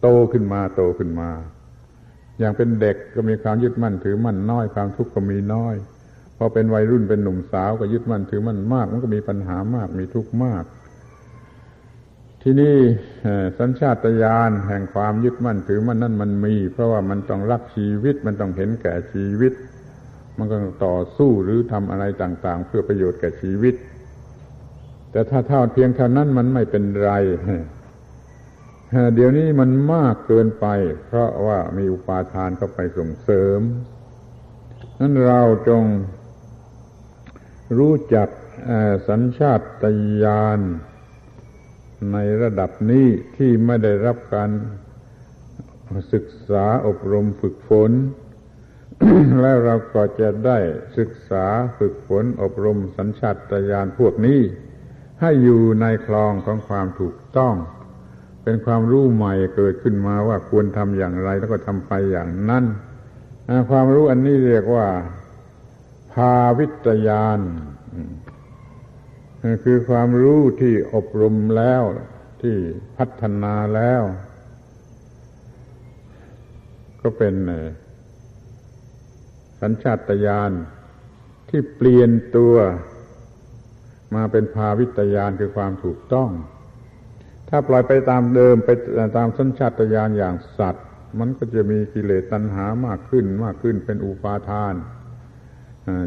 [0.00, 1.30] โตขึ้นมาโตขึ้นมา
[2.38, 5.74] อย่างเป็นเด็กก็มีความยึดมั่นถือมั่นน้อยความทุกข์ก็มีน้อย
[6.36, 10.64] พอเป็นวัยรุ่นเป็นหนุ่มสาวก็ยึดมั่นถือมั่นมาก มันก็มีปัญหามากมีทุกข์มาก
[12.42, 12.76] ที่นี่
[13.58, 19.52] สัญชาตญาณแห่งความยึดมั่นถือมั่นนั่นมันมี เพราะว่ามันต้องรักชีวิตมันต้องเห็นแก่ชีวิต
[20.38, 23.74] มันก็ต่อสู้หรือทำอะไรต่าง ๆ เพื่อประโยชน์แก่ชีวิต
[25.14, 27.12] แต่ถ้าเท่าเพียงเท่านั้นมันไม่เป็นไร
[29.14, 30.66] เดี๋ยวนี้มันมากเกินไป
[31.06, 33.60] เพราะว่ามีอุปาทานเข้าไปส่งเสริม
[34.98, 35.82] นั้นเราจง
[37.78, 38.28] รู้จัก
[39.08, 39.60] สัญชาต
[40.24, 40.60] ญาณ
[42.12, 43.06] ในระดับนี้
[43.36, 44.50] ที่ไม่ได้รับการ
[46.12, 47.92] ศึกษาอบรมฝึกฝน
[49.40, 50.58] แล้วเราก็จะได้
[50.98, 51.46] ศึกษา
[51.78, 53.36] ฝึกฝนอบรมสัญชาต
[53.70, 54.40] ญาณพวกนี้
[55.20, 57.54] ให้อยู่ในคลองของความถูกต้อง
[58.42, 62.64] เป็นความรู้ใหม่เกิดขึ้นมาว่าควรทำอย่างไรแล้วก็ทำไปอย่างนั้น
[63.70, 64.86] ความรู้อันนี้เรียกว่า
[66.12, 67.40] ภาวิตยาน
[69.64, 71.82] คือความรู้ที่อบรมแล้ว
[72.42, 72.56] ที่
[72.96, 74.02] พัฒนาแล้ว
[77.00, 77.34] ก็เป็น
[79.60, 80.52] สัญชาตญาณ
[81.48, 82.54] ที่เปลี่ยนตัว
[84.14, 86.30] มาเป็นภาวิตญาณคือความถูกต้อง
[87.48, 88.70] ถ้าปล่อยไปตามเดิมไป
[89.16, 90.86] ตามสัญชาตญาณอย่างสัตว์
[91.18, 94.74] มันก็จะมีกิเลสตัณหามากขึ้นมากขึ้นเป็นอุปาทาน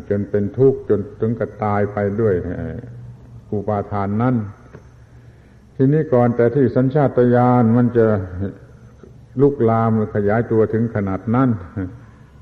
[0.09, 2.35] จนเป็นทุกข์จนถึงกับตายไปด้วย
[3.53, 4.35] อุปาทานนั้น
[5.75, 8.07] ทีนี้ก่อนแต่ที่สัญชาตญาณมันจะ
[9.41, 11.49] ลุกลามขยายตัวถึงขนาดนั้น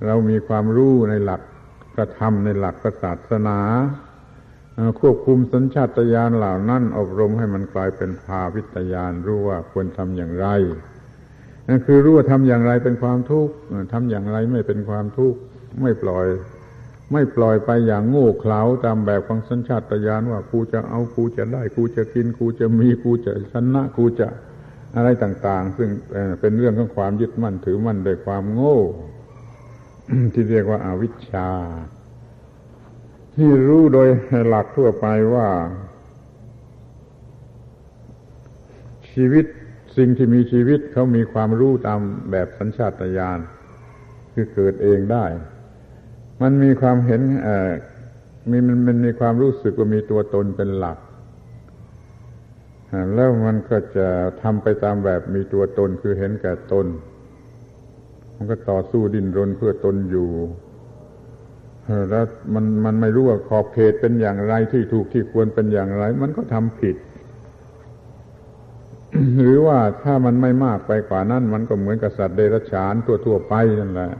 [0.06, 1.42] เรามีความรู้ในหลัก
[1.96, 3.60] กระทำในหลักศาสนา
[5.00, 10.48] ควบคุมสัญชาตญาณเหล่านั้น อบรมให้มันกลายเป็นภาวิตญาณรู้ว่าควรทำอย่างไร
[11.68, 13.54] นั่นคือรู้ว่าทำอย่างไรเป็นความทุกข์
[13.94, 15.40] ทำอย่างไรไม่เป็นความทุกข์
[15.82, 16.28] ไม่ปล่อย
[17.12, 24.28] ไม่ปล่อยไปอย่างโง่เขลาตามแบบของสัญชาตญาณว่ากูจะเอากูจะได้กูจะกินกูจะมีกูจะชนะกูจะ
[24.96, 25.90] อะไรต่าง ๆ ซึ่ง
[26.40, 28.80] เป็นเรื่องของความยึดมั่นถือมั่นโดยความโง่
[30.34, 31.50] ที่เรียกว่าอาวิชชา
[33.40, 34.08] ที่รู้โดย
[34.48, 35.48] หลักทั่วไปว่า
[39.12, 39.46] ชีวิต
[39.98, 42.00] สิ่งที่มีชีวิตเขามีความรู้ตาม
[42.32, 43.40] แบบสัญชาตญาณ
[44.34, 45.26] คือเกิดเองได้
[46.42, 47.22] มันมีความเห็น
[48.52, 50.98] มีมันมันมีความรู้สึกว่ามีตัวตนเป็นหลัก
[53.16, 54.08] แล้วมันก็จะ
[54.42, 56.86] ทำไปตามแบบมีตัวตนคือเห็นแก่ตน
[58.36, 60.30] มันก็ต่อสู้ดิ้นรนเพื่อตนอยู่
[62.10, 66.96] แล้วมันมันไม่รู้ว่าขอบเขตเป็นอย่างไรที่ถูกที่ควรเป็นอย่างไร มันก็ทำผิด
[69.42, 72.94] หรือว่าถ้ามันไม่มากไปกว่านั้น มันก็เหมือนกับสัตว์เดรัจฉาน
[73.26, 74.12] ทั่วๆไปนั่นแหละ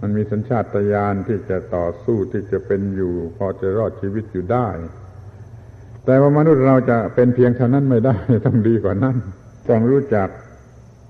[0.00, 4.68] มันมีสัญชาตญาณที่จะต่อสู้ที่จะเป็นอยู่ พอจะรอดชีวิตอยู่ได้
[6.04, 8.14] แต่ว่ามนุษย์เราจะเป็นเพียงเท่านั้นไม่ได้
[8.46, 9.16] ต้องดีกว่านั้น
[9.68, 10.28] ต้องรู้จัก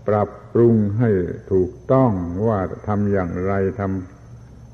[0.09, 1.11] ปรับปรุงให้
[1.53, 2.11] ถูกต้อง
[2.47, 2.59] ว่า
[2.89, 4.20] ทำอย่างไรทำ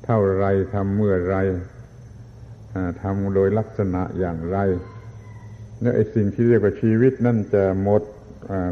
[0.09, 1.37] เท่าไรทำเมื่อไร
[3.01, 4.57] ทำโดยลักษณะอย่างไร
[5.81, 8.01] เนี่ยไอ้สิ่งที่เรียกว่าชีวิตนั่นจะหมด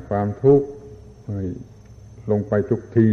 [0.09, 0.67] ความทุกข์
[2.31, 3.09] ลงไปทุกที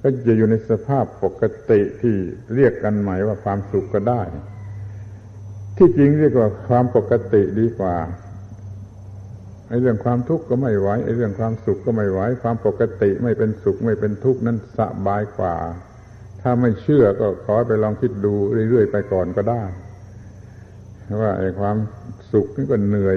[0.00, 2.16] ก็จะอยู่ในสภาพปกติที่
[2.54, 4.22] เรียกกันใหม่ว่าความสุขก็ได้
[5.76, 7.96] ที่จริงเรียกว่าความปกติดีกว่า
[9.68, 15.54] ไอ้เรื่องความทุกข์ก็ไม่ไหวไอ้เรื่องความสุขก็ไม่ไหวความปกติไม่เป็นสุขไม่เป็นทุกข์นั้นสบายกว่า
[16.42, 18.34] ถ้าไม่เชื่อก็ขอไปลองคิดดู
[18.70, 19.62] เรื่อยๆไปก่อนก็ได้
[21.22, 21.76] ว่าไอ้ความ
[22.32, 23.16] สุขนี่ก็เหนื่อย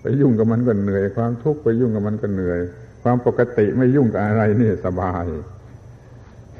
[0.00, 2.60] ไปยุ่งกับมันก็เหนื่อย ความทุกข์ไปยุ่งกับมันก็เหนื่อย
[3.02, 5.26] ความปกติไม่ยุ่งกับอะไรนี่สบาย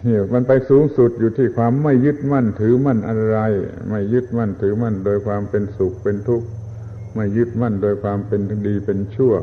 [0.05, 3.39] เนี่ยมันไปสูงสุดอยู่ที่ความไม่ยึดมั่นถือมั่นอะไร
[3.91, 6.47] ไม่ยึดมั่นถือมั่น โดยความเป็นสุขเป็นทุกข์
[7.14, 9.35] ไม่ยึดมั่นโดยความเป็นดีเป็นชั่ว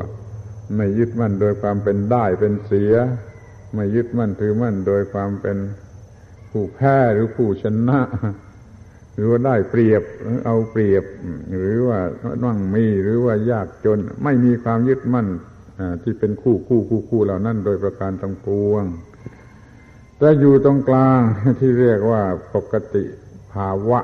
[0.76, 2.94] ไม่ยึดมั่นโดยความเป็นได้เป็นเสีย
[3.74, 5.56] ไม่ยึดมั่นถือมั่นโดยความเป็น
[6.50, 8.00] ผู้แพ้หรือผู้ชนะ
[9.14, 10.02] หรือว่าได้เปรียบ
[10.46, 11.04] เอาเปรียบ
[11.58, 11.98] หรือว่า
[12.44, 15.28] นั่งมีหรือว่ายากจน ไม่มีความยึดมั่น
[16.02, 18.84] ที่เป็นคู่คู่คู่คู่เหล่านั้นโดยประการทั้งปวง
[20.18, 21.20] แต่อยู่ตรงกลาง
[21.60, 22.22] ที่เรียกว่า
[22.54, 23.04] ปกติ
[23.52, 24.00] ภาวะ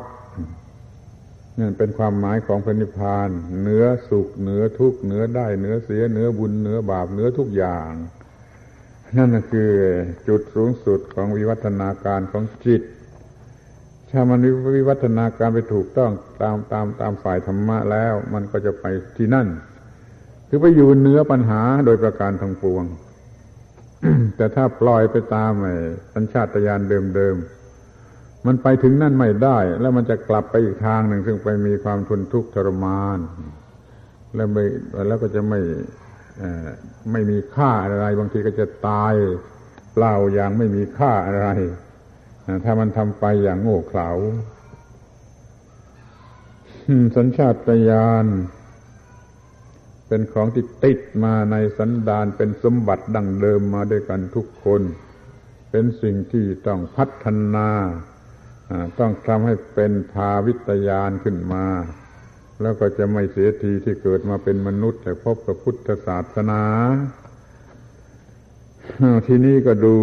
[1.58, 3.30] นั่นเป็นความหมายของพระนิพพาน
[3.60, 7.90] เหนือสุขเหนือทุกข์เหนือได้เหนือเสียเหนือบุญเหนือบาปเหนือทุกอย่าง
[9.18, 9.70] นั่นคือ
[10.28, 12.82] จุดสูงสุดของวิวัฒนาการของจิต
[14.10, 14.40] ถ้ามัน
[14.76, 16.10] วิวัฒนาการไปถูกต้อง
[16.42, 18.84] ตามตามตามฝ่ายธรรมะแล้ว มันก็จะไป
[19.16, 19.48] ที่นั่น
[20.48, 22.84] คือไปอยู่เนื้อปัญหาโดยประการทั้งปวง
[24.36, 25.74] แต่ถ้าปล่อยไปตามไอ้
[26.14, 26.80] สัญชาตญาณ
[27.16, 33.18] เดิมๆ มันไปถึงนั่นไม่ได้ แล้วมันจะกลับไปอีกทางหนึ่งซึ่งไปมีความทุนทุกข์ทรมาน
[34.34, 34.64] แล้วไม่
[35.08, 35.60] แล้วก็จะไม่
[37.12, 39.14] ไม่มีค่าอะไร บางทีก็จะตาย
[39.92, 41.48] เปล่าอย่างไม่มีค่าอะไร
[42.64, 44.10] ถ้ามันทำไปอย่างโง่เขลา
[47.16, 48.26] สัญชาตญาณ
[50.08, 54.82] เป็นของที่ติดมาในสันดานเป็นสมบัติดั้งเดิมมาด้วยกันทุกคน
[55.70, 57.68] เป็นสิ่งที่ต้องพัฒนา
[58.98, 61.64] ต้องทำให้เป็นภาวิตยานขึ้นมา
[62.62, 66.62] แล้วก็จะไม่เสียทีที่เกิดมาเป็นมนุษย์แต่พบกับพุทธศาสนา
[69.26, 69.94] ที่นี่ก็ดู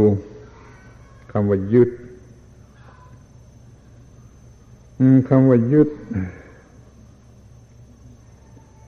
[1.31, 1.89] คำว่ายึด
[5.29, 5.89] คำว่ายึด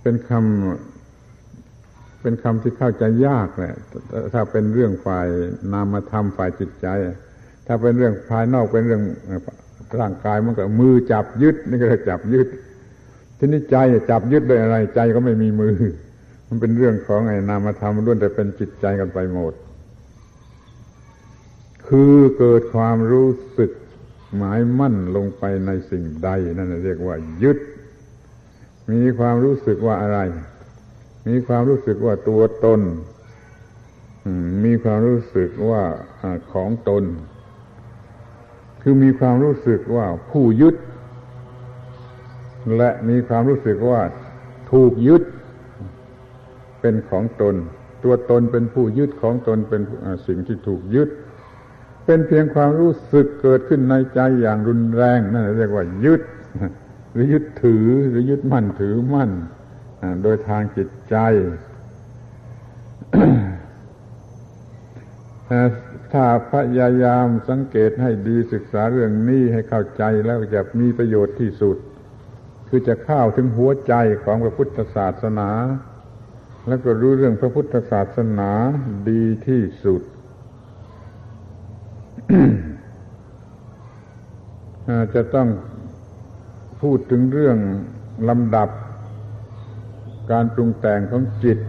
[0.01, 3.75] เป็นคำเป็นคำที่เข้าใจยากแหละ
[4.33, 5.27] ถ้าเป็นเรื่องฝ่าย
[5.73, 6.87] นามธรรมฝ่ายจิตใจ
[7.67, 9.03] ถ้าเป็นเรื่องภายนอกเป็นเรื่อง
[9.99, 12.47] ร่างกายมันก็มือจับยึดนี่ก็จะจับยึด
[13.43, 13.77] ทีนี้ใจ
[14.09, 15.75] จับยึดด้วยอะไร ใจก็ไม่มีมือ
[16.47, 19.53] มันเป็นเรื่องของไอ้นามธรรมล้วนแต่เป็นจิตใจกันไปหมด
[21.87, 23.71] คือเกิดความรู้สึก
[24.37, 27.57] หมายมั่นลงไปในสิ่งใด นั่นเรียกว่า ยึด
[28.91, 30.19] มีความรู้สึกว่าอะไร
[31.27, 32.81] มีความรู้สึกว่าตัวตน
[34.65, 35.83] มีความรู้สึกว่า
[36.53, 37.03] ของตน
[38.81, 40.75] คือมีความรู้สึกว่าผู้ยึด
[42.77, 44.01] และมีความรู้สึกว่า
[44.71, 45.23] ถูกยึด
[46.81, 47.55] เป็นของตน
[48.03, 49.81] ตัวตนเป็นผู้ยึดของตนเป็น
[50.27, 51.09] สิ่งที่ถูกยึด
[52.05, 56.21] เป็นเพียงความรู้สึกเกิดขึ้นในใจอย่างรุนแรงนั่นเรียกว่ายึด
[57.11, 59.31] หรือยึดถือหรือยึดมั่นถือมั่น
[60.23, 61.15] โดยทางจิตใจ
[66.13, 71.77] ถ้าพยายามสังเกตให้ดีศึกษาเรื่องนี้ให้เข้าใจแล้วจะมีประโยชน์ที่สุด
[72.75, 73.93] คือจะเข้าถึงหัวใจ
[74.23, 75.49] ของพระพุทธศาสนา
[76.67, 78.49] แล้วก็รู้เรื่องพระพุทธศาสนา
[79.09, 80.01] ดีที่สุด
[85.13, 85.49] จะต้อง
[86.81, 87.57] พูดถึงเรื่อง
[88.29, 88.69] ลำดับ
[90.31, 91.59] การปรุงแต่งของจิต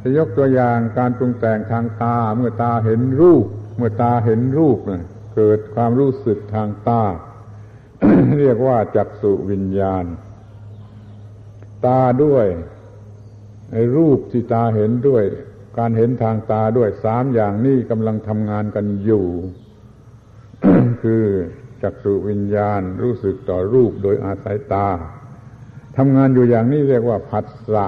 [0.00, 4.78] จะยกตัวอย่างการปรุงแต่งทางตา เมื่อตาเห็นรูป เมื่อตาเห็นรูป
[5.34, 7.04] เกิดความรู้สึกทางตา
[8.40, 10.04] เรียกว่าจักสุวิญญาณ
[11.86, 12.46] ตาด้วย
[13.72, 15.24] ในรูปที่ตาเห็นด้วย
[15.78, 19.26] การเห็นทางตาด้วยสามอย่างนี้กำลังทำงานกันอยู่
[21.02, 21.24] คือ
[21.82, 24.88] จักสุวิญญาณรู้สึกต่อรูปโดยอาศัยตา
[25.96, 27.86] ทำงานอยู่อย่างนี้เรียกว่าผัสสะ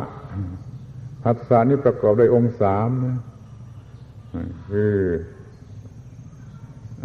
[1.25, 3.19] ผัสสะนี้ประกอบด้วยองค์สามนะ
[4.71, 4.95] คือ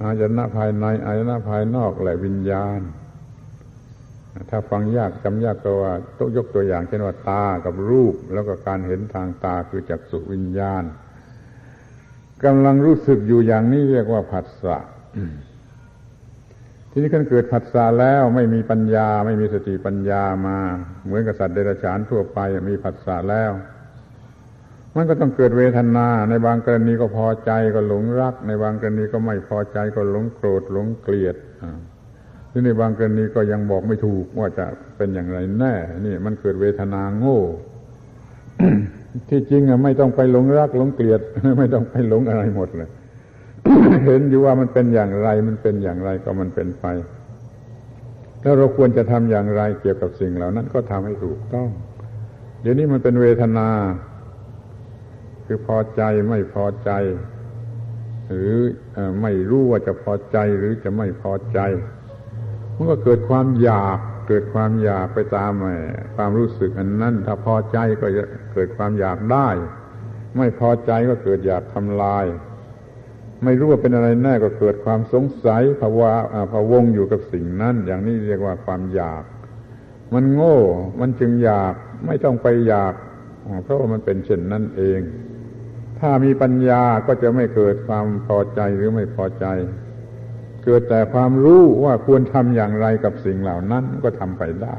[0.02, 2.82] อายนะภายในอายนะภายนอกและวิญญาณ
[4.50, 10.84] ถ้าฟังยากจำยากก็ว่าต้องยกตัวอย่างเช่นว่าตากับรูป แล้วก็การเห็นทางตาคือจักสุวิญญาณ
[12.46, 14.78] กำลังรู้สึกอยู่อย่างนี้เรียกว่าผัสสะ
[16.92, 20.60] ทีนี้ขันเกิดผัสสะแล้วไม่มีปัญญา ไม่มีสติปัญญามา
[21.06, 22.40] เหมือนกับสัตว์เดรัจฉานทั่วไป
[22.70, 23.52] มีผัสสะแล้ว
[24.98, 31.36] มันก็ต้องเกิดเวทนา ในบางกรณีก็พอใจก็หลงรัก ในบางกรณีก็ไม่พอใจก็หลงโกรธหลงเกลียด
[32.50, 34.66] หรือในบางกรณีก็ยังบอกไม่ถูกว่าจะ
[34.98, 35.76] เป็นอย่างไรแน่
[36.06, 37.42] นี่ มันเกิดเวทนาโง่
[39.30, 41.22] ที่จริงอะไม่ต้องไปหลงรักหลงเกลียด
[41.60, 42.90] ไม่ต้องไปหลงอะไรหมดเลย
[44.06, 46.86] เห็นอยู่ว่ามันเป็นอย่างไร มันเป็นอย่างไรก็มันเป็นไป
[48.42, 51.70] แล้วเราควรจะทำอย่างไรเกี่ยวกับสิ่งเหล่านั้นก็ทำให้ถูกต้อง
[52.62, 53.68] เดี๋ยวนี้มันเป็นเวทนา
[55.48, 56.92] คือพอใจไม่พอใจ
[58.30, 58.56] หรือ
[59.22, 61.60] ไม่รู้ว่าจะพอใจหรือจะไม่พอใจ
[62.76, 65.52] มันก็เกิดความอยากเกิดความอยากไปตาม
[66.16, 68.24] ความรู้สึกอันนั้น ถ้าพอใจก็จะ
[68.54, 69.50] เกิดความอยากได้
[70.38, 72.26] ไม่พอใจก็เกิดอยากทำลาย
[73.44, 76.14] ไม่รู้ว่าเป็นอะไรแน่ก็เกิดความสงสัยภาวะ
[76.54, 79.24] ภาวงอยู่กับสิ่งนั้น อย่างนี้เรียกว่าความอยาก
[80.14, 80.58] มันโง่
[81.00, 81.74] มันจึงอยาก
[82.06, 82.94] ไม่ต้องไปอยาก
[83.64, 85.00] เพราะว่ามันเป็นเช่นนั้นเอง
[86.00, 89.46] ถ้ามีปัญญาก็จะไม่เกิดความพอใจหรือไม่พอใจ
[90.66, 94.76] เกิดแต่ความรู้ว่าควรทำอย่างไรกับสิ่งเหล่านั้นก็ทำไปได้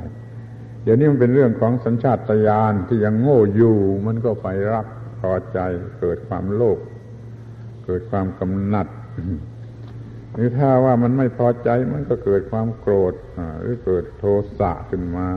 [0.82, 4.86] เดี๋ยวนี้มันเป็นเรื่องของสัญชาตญาณที่ยังโง่อยู่ มันก็ไปรัก
[5.20, 5.58] พอใจ
[6.00, 6.78] เกิดความโลภ
[7.86, 8.86] เกิดความกำหนัด
[10.34, 13.14] หรือถ้าว่ามันไม่พอใจมันก็เกิดความโกรธ
[13.60, 14.24] หรือเกิดโท
[14.58, 15.28] สะขึ้นมา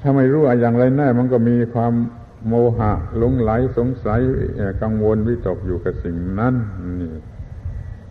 [0.00, 1.92] ถ้าไม่รู้อะไรอย่างไรแน่มันก็มีความ
[2.48, 4.20] โมหะหลงไหลสงสัย
[4.82, 6.54] กังวลวิตกอยู่กับสิ่งนั้น
[7.00, 7.14] นี่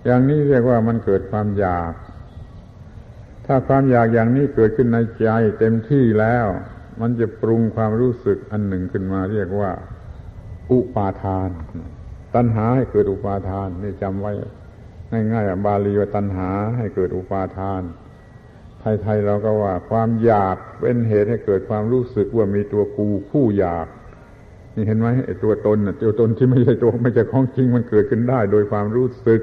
[0.05, 1.93] อย่างนี้เรียกว่ามันเกิดความอยาก
[3.45, 5.27] ถ้าความอยากอย่างนี้เกิดขึ้นในใจ
[5.59, 6.47] เต็มที่แล้ว
[7.01, 9.71] มันจะปรุงความรู้สึกอันหนึ่งขึ้นมา เรียกว่า
[10.71, 11.49] อุปาทาน
[12.35, 14.31] ตัณหาให้เกิดอุปาทานนี่จำไว้
[15.33, 17.81] ง่ายๆบาลีว่าตัณหาให้เกิดอุปาทาน
[18.79, 23.87] ไทยๆเราก็ว่า ความอยากเป็นเหตุให้เกิดความรู้สึกว่ามีตัวกูผู้อยาก
[24.75, 29.41] นี่เห็นไหมไอ้ตัวตนตัวตนที่ไม่ใช่ตัวไม่ใช่ของจริงมันเกิดขึ้นได้ โดยความรู้สึก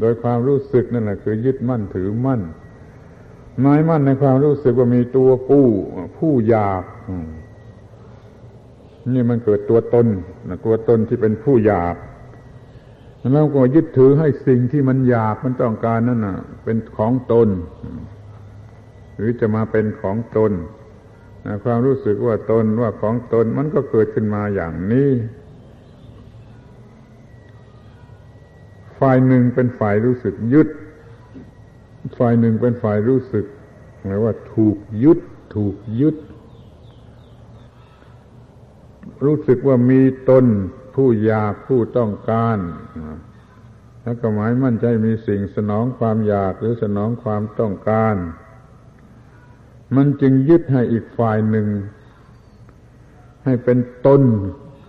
[0.00, 2.40] โดยความรู้สึกนั่นแหละคือยึดมั่นถือมั่น
[3.60, 5.68] หมายมั่นในความรู้สึกว่ามีตัวกู้
[6.18, 6.84] ผู้อยาก
[9.12, 10.06] นี่มันเกิดตัวตน
[10.66, 11.96] ตัวตนที่เป็นผู้อยาก
[13.32, 17.48] แล้วก็ยึดถือให้สิ่งที่มันอยากมันต้องการนั่นน่ะ เป็นของตน
[19.16, 20.52] หรือจะมาเป็นของตน
[21.64, 25.10] ความรู้สึกว่าตนว่าของตนมันก็เกิดขึ้นมาอย่างนี้
[29.00, 30.68] ฝ่ายหนึ่งเป็นฝ่ายรู้สึกยึด
[32.18, 33.46] ฝ่ายหนึ่งเป็นฝ่ายรู้สึก
[34.02, 35.18] หมายว่าถูกยึด
[35.56, 36.16] ถูกยึด
[39.24, 40.44] รู้สึกว่ามีตน
[40.94, 42.58] ผู้อยากผู้ต้องการ
[44.02, 48.16] แล้วก็หมายมั่นใจมีสิ่งสนองความอยากหรือสนองความต้องการ
[49.96, 51.66] มันจึงยึดให้อีกฝ่ายหนึ่ง
[53.44, 54.22] ให้เป็นตน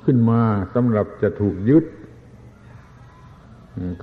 [0.05, 0.41] ขึ้นมา
[0.75, 1.85] สำหรับจะถูกยึด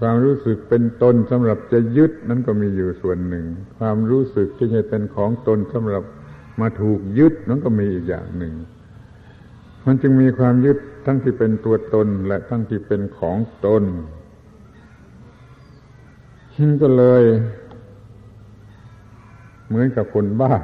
[0.00, 3.46] ความรู้สึกเป็นตนสำหรับจะยึดนั้นก็มีอยู่ส่วนหนึ่ง
[3.78, 6.04] ความรู้สึกที่จะเป็นของตนสำหรับ
[6.60, 8.54] มาถูกยึดนั่นก็มีอีกอย่างหนึ่ง
[9.86, 13.36] มันจึงมีความยึดทั้งที่เป็นตัวตนและทั้งที่เป็นของ
[13.66, 13.84] ตน
[16.82, 17.24] ก็เลย
[19.68, 20.54] เหมือนกับคนบ้า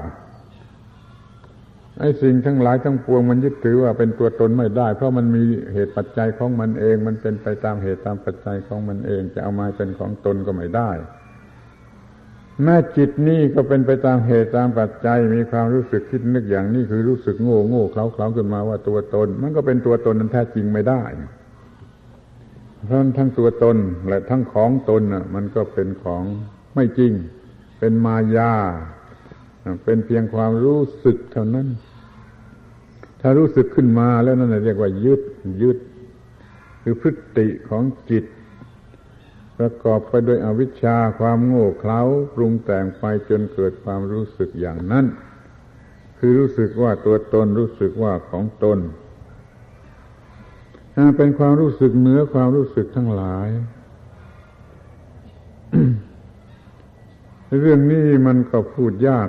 [2.00, 10.90] ไอ้สิ่งทั้งหลายทั้งปวงมันยึดถือว่าเป็นตัวตนไม่ได้ เพราะมันมีเหตุปัจจัยของมันเอง มันเป็นไปตามเหตุตามปัจจัยของมันเอง จะเอามาเป็นของตนก็ไม่ได้
[12.62, 21.02] แม้จิตนี่ก็เป็นไปตามเหตุตามปัจจัย มีความรู้สึกคิดนึกอย่างนี้คือรู้สึกโง่โง่เคล้าเคล้าขึ้นมาว่าตัวตน มันก็เป็นตัวตนนั้นแท้จริงไม่ได้
[22.84, 23.76] เพราะทั้งตัวตน
[24.08, 26.24] และทั้งของตนน่ะมันก็เป็นของ
[26.74, 27.12] ไม่จริง
[27.78, 28.52] เป็นมายา
[29.84, 31.68] เป็นเพียงความรู้สึกเท่านั้น
[33.20, 35.22] ถ้ารู้สึกขึ้นมาแล้วนั่นเรียกว่ายึด
[35.62, 35.78] ยึด
[36.82, 38.24] คือพฤติของจิต
[39.58, 42.00] ประกอบไปด้วยอวิชชาความโง่เขลา
[42.34, 45.06] ปรุงแต่งไปจนเกิดความรู้สึกอย่างนั้น
[46.18, 48.78] คือรู้สึกว่าตัวตนรู้สึกว่าของตน
[51.16, 53.48] เป็นความรู้สึกเหนือความรู้สึกทั้งหลาย
[57.60, 59.28] เรื่องนี้มันก็พูดยาก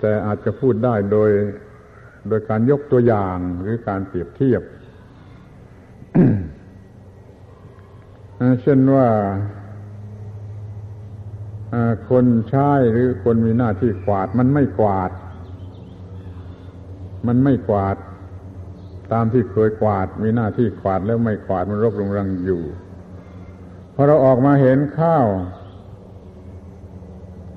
[0.00, 1.30] แต่อาจจะพูดได้โดย
[2.28, 4.62] โดยการยกตัวอย่างหรือการเปรียบเทียบ
[8.62, 9.08] เช่นว่า
[12.10, 15.10] คนใช้หรือคนมีหน้าที่กวาด มันไม่กวาด
[17.26, 17.96] มันไม่กวาด
[19.12, 22.62] ตามที่เคยกวาด มีหน้าที่กวาดแล้วไม่กวาดมันรบรุงรังอยู่
[23.94, 25.26] พอเราออกมาเห็นข้าว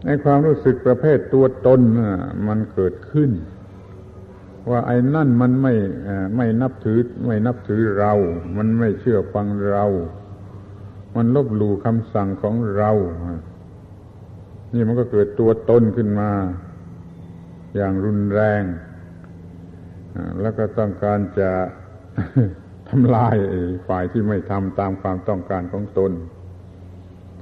[0.05, 1.81] ในความรู้สึกประเภทตัวตน
[2.47, 3.31] มันเกิดขึ้น
[4.69, 5.73] ว่าไอ้นั่นมันไม่
[6.37, 8.13] ไม่นับถือไม่นับถือเรา
[8.57, 9.85] มันไม่เชื่อฟังเรา
[11.15, 12.91] มันลบหลู่คำสั่งของเรา
[14.73, 16.29] นี่มันก็เกิดตัวตนขึ้นมา
[17.75, 18.63] อย่างรุนแรง
[20.41, 21.51] แล้วก็ต้องการจะ
[22.89, 23.35] ทำลาย
[23.87, 26.11] ฝ่ายที่ไม่ทำตามความต้องการของตน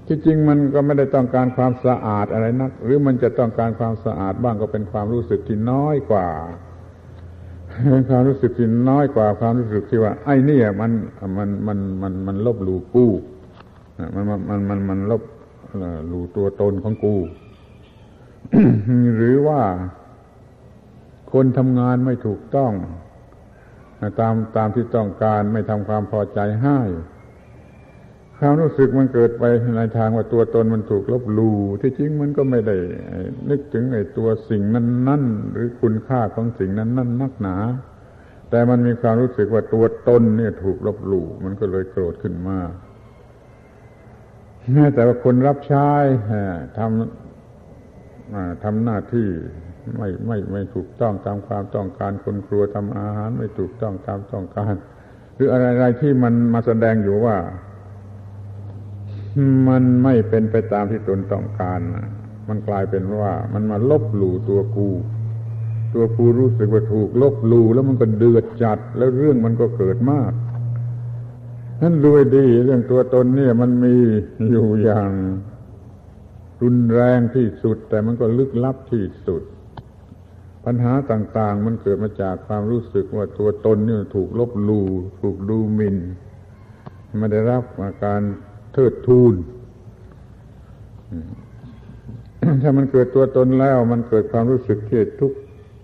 [0.08, 6.28] ที่จริงมันก็ไม่ได้ต้องการความสะอาดอะไรนัก หรือมันจะต้องการความสะอาดบ้างก็เป็นความรู้สึกที่น้อยกว่า
[7.92, 10.92] เป็นความรู้สึกที่น้อยกว่า ความรู้สึกที่ว่า ไอ้นี่มัน
[11.38, 13.12] มันมันมันมันลบหลู่กู้
[14.16, 15.24] มันมันมันมันลบ
[16.08, 17.16] หลู่ตัวตนของกู
[19.16, 19.62] หรือว่า
[21.32, 22.74] คนทำงานไม่ถูกต้อง
[24.20, 26.80] ตามตามที่ต้องการไม่ทำความพอใจให้
[28.40, 29.44] ความรู้สึกมันเกิดไป
[29.78, 32.76] ในทางว่าตัวตนมันถูกลบลูที่จริงมันก็ไม่ได้
[33.50, 37.58] นึกถึงไอ้ตัวสิ่งนั้นนั่นหรือคุณค่าของสิ่งนั้นนั่นนักหนา
[38.50, 42.60] แต่มันมีความรู้สึกว่าตัวตนเนี่ยถูกลบลูมันก็เลยโกรธขึ้นมา
[44.94, 45.90] แต่ว่าคนรับใช้
[46.78, 49.30] ทำทำหน้าที่
[49.98, 54.74] ไม่ไม่ไม่ถูกต้องตามความต้องการคนครัวทำอาหารไม่ถูกต้องตามต้องการ
[55.36, 57.38] หรืออะไรๆที่มันมาแสดงอยู่ว่า
[59.68, 61.80] มันไม่เป็นไปตามที่ตนต้องการ
[62.50, 64.90] มันกลายเป็นว่า มันมาลบหลู่ตัวกู
[65.94, 70.32] ตัวกูรู้สึกว่าถูก ลบหลู่แล้วมันก็เดือดจัด แล้วเรื่องมันก็เกิดมาก
[71.82, 73.96] นั่นดูดีเรื่องตัวตนเนี่ย มันมี
[74.52, 75.12] อยู่อย่าง
[76.62, 79.44] รุนแรงที่สุด แต่มันก็ลึกลับที่สุด
[80.66, 84.88] ปัญหาต่างๆ มันเกิดมาจากความรู้สึกว่าตัวตนนี่ถูกลบหลู่
[85.22, 85.98] ถูกดูหมิน่น
[87.20, 88.22] ไม่ได้รับาการ
[88.76, 89.36] เทิดทูน
[92.62, 95.32] ถ้ามันเกิดตัวตนแล้วมันเกิดความรู้สึกที่ทุก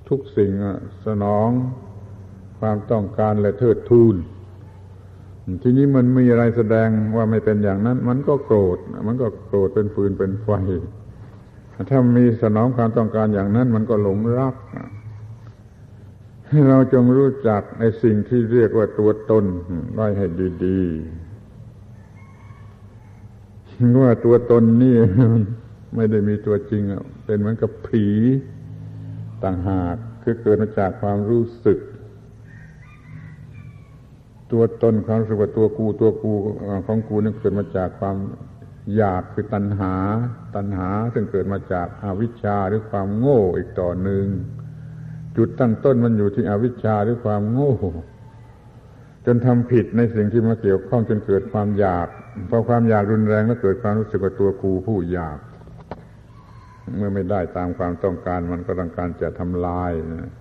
[0.09, 0.51] ทุกสิ่ง
[1.05, 1.49] สนอง
[2.59, 4.15] ความต้องการและเทิดทูน
[5.61, 8.77] ทีนี้มันมีอะไรแสดงว่าไม่เป็นอย่างนั้น มันก็โกรธ
[9.07, 10.49] มันก็โกรธเป็นฟืนเป็นไฟ
[11.89, 14.55] ถ้ามีสนองความต้องการอย่างนั้น มันก็หลงรัก
[16.69, 19.45] เราจงรู้จักในสิ่งที่เรียกว่าตัวตน
[19.93, 20.25] ไว้ให้
[20.65, 21.20] ดี ๆ
[24.01, 24.95] ว่าตัวตนนี่
[25.95, 26.83] ไม่ได้มีตัวจริง
[27.25, 28.05] เป็นเหมือนกับผี
[29.43, 31.79] ต่างหากคือเกิดมาจากความรู้สึก
[34.51, 36.33] ตัวตนความรู้สึกว่าตัวกูตัวกู
[36.87, 38.17] ของกูนั่นเกิดมาจากความ
[38.95, 39.93] อยากคือตัณหา
[40.55, 44.25] ตัณหาซึ่งเกิดมาจากอาวิชชาหรือความโง่อีกต่อหนึ่ง
[45.37, 47.73] จุดตั้งต้นมันอยู่ที่อวิชชาหรือความโง่
[49.25, 52.07] จนทำผิดในสิ่งที่มาเกี่ยวข้องจนเกิดความอยาก
[52.49, 55.39] พอความอยากรุนแรงแล้วเกิดความรู้สึกว่าตัวกูผู้อยาก
[56.97, 60.31] เมื่อไม่ได้ตามความต้องการมันก็ต้องการจะทำลายนะ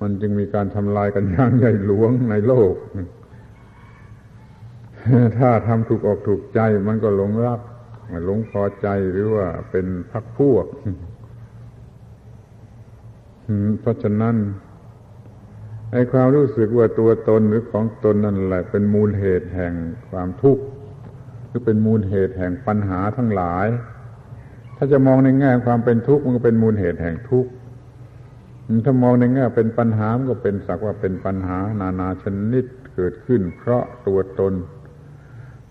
[0.00, 2.74] มันจึงมีการทำลายกันอย่างใหญ่หลวงในโลก
[5.38, 7.60] ถ้าทำถูกออกถูกใจมันก็หลงรัก
[8.26, 10.66] หลงพอใจหรือว่าเป็นพักพวก
[13.80, 14.36] เพราะฉะนั้น
[15.92, 19.74] ไอ้ความรู้สึกว่าตัวตนหรือของตนนั่นแหละเป็นมูลเหตุแห่ง
[20.10, 20.64] ความทุกข์
[21.56, 23.66] หรือเป็นมูลเหตุแห่งปัญหาทั้งหลาย
[24.76, 27.50] ถ้าจะมองในแง่ความเป็นทุกข์มันก็เป็นมูลเหตุแห่งทุกข์
[28.84, 34.54] ถ้ามองในแง่เป็นปัญหามันก็เป็นสักว่าเป็นปัญหานานาชนิดเกิดขึ้น เพราะตัวตน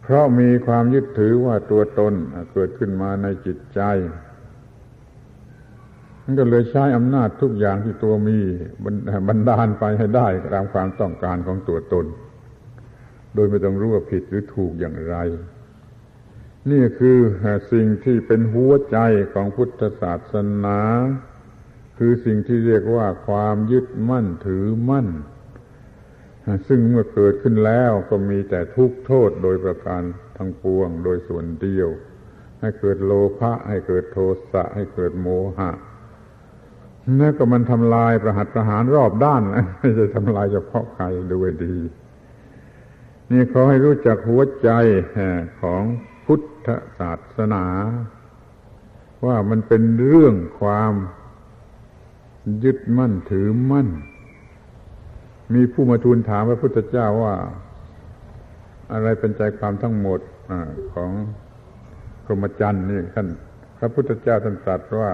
[0.01, 2.13] เพราะมีความยึดถือว่าตัวตน
[2.53, 3.81] เกิดขึ้นมาในจิตใจ
[6.23, 8.37] มันก็เลยใช้อำนาจทุกอย่างที่ตัวมี
[9.27, 12.05] บันดาลไปให้ได้ตามความต้องการของตัวตน
[13.33, 15.17] โดยไม่ต้องรู้ว่าผิดหรือถูกอย่างไร
[16.71, 17.17] นี่คือ
[17.71, 18.97] สิ่งที่เป็นหัวใจ
[19.33, 20.79] ของพุทธศาสนา
[21.97, 25.07] คือสิ่งที่เรียกว่าความยึดมั่นถือมั่น
[26.67, 30.01] ซึ่งเมื่อเกิดขึ้นแล้วก็มีแต่ทุกโทษโดยประการ
[30.37, 31.89] ทั้งปวงโดยส่วนเดียว
[32.59, 34.17] ให้เกิดโลภะให้เกิดโท
[34.51, 35.71] สะให้เกิดโมหะ
[37.19, 39.41] นั่นก็มันทำลายประหัตประหารรอบด้าน
[39.79, 41.77] ไม่ใช่ทำลายเฉพาะใครด้วยดี
[43.31, 44.69] นี่ขอให้รู้จักหัวใจ
[45.61, 45.83] ของ
[46.67, 47.65] ธศาสนา
[49.25, 50.93] ว่ามันเป็นเรื่องความ
[52.63, 53.89] ยึดมั่นถือมั่น
[55.53, 57.35] มีผู้มาทูลถามพระพุทธเจ้าว่า
[58.91, 60.51] อะไรเป็นใจความทั้งหมดอ
[60.93, 61.11] ของ
[62.25, 63.27] กรมจันทร์นี่ท่าน
[63.77, 65.11] พระพุทธเจ้าท่านตรัสว่า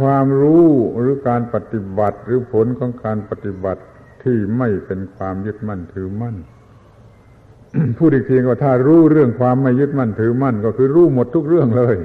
[0.00, 0.66] ความรู้
[0.98, 3.82] หรือการปฏิบัติหรือผลของการปฏิบัติ
[4.22, 6.36] ที่ไม่เป็นความยึดมั่นถือมั่น
[7.98, 11.96] พูดอีกทีว่าถ้ารู้เรื่องความไม่ยึดมั่นถือมั่น ก็คือรู้หมดทุกเรื่องเลย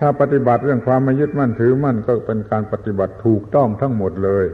[0.00, 4.46] ถ้าปฏิบัติเรื่องความไม่ยึดมั่นถือมั่น ก็เป็นการปฏิบัติถูกต้องทั้งหมดเลย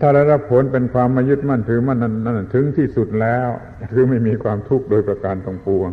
[0.00, 3.48] ถ้าได้รับผลเป็นความไม่ยึดมั่นถือมั่นนั้นนั้นถึงที่สุดแล้ว
[3.92, 5.90] คือไม่มีความทุกข์โดยประการทั้งปวง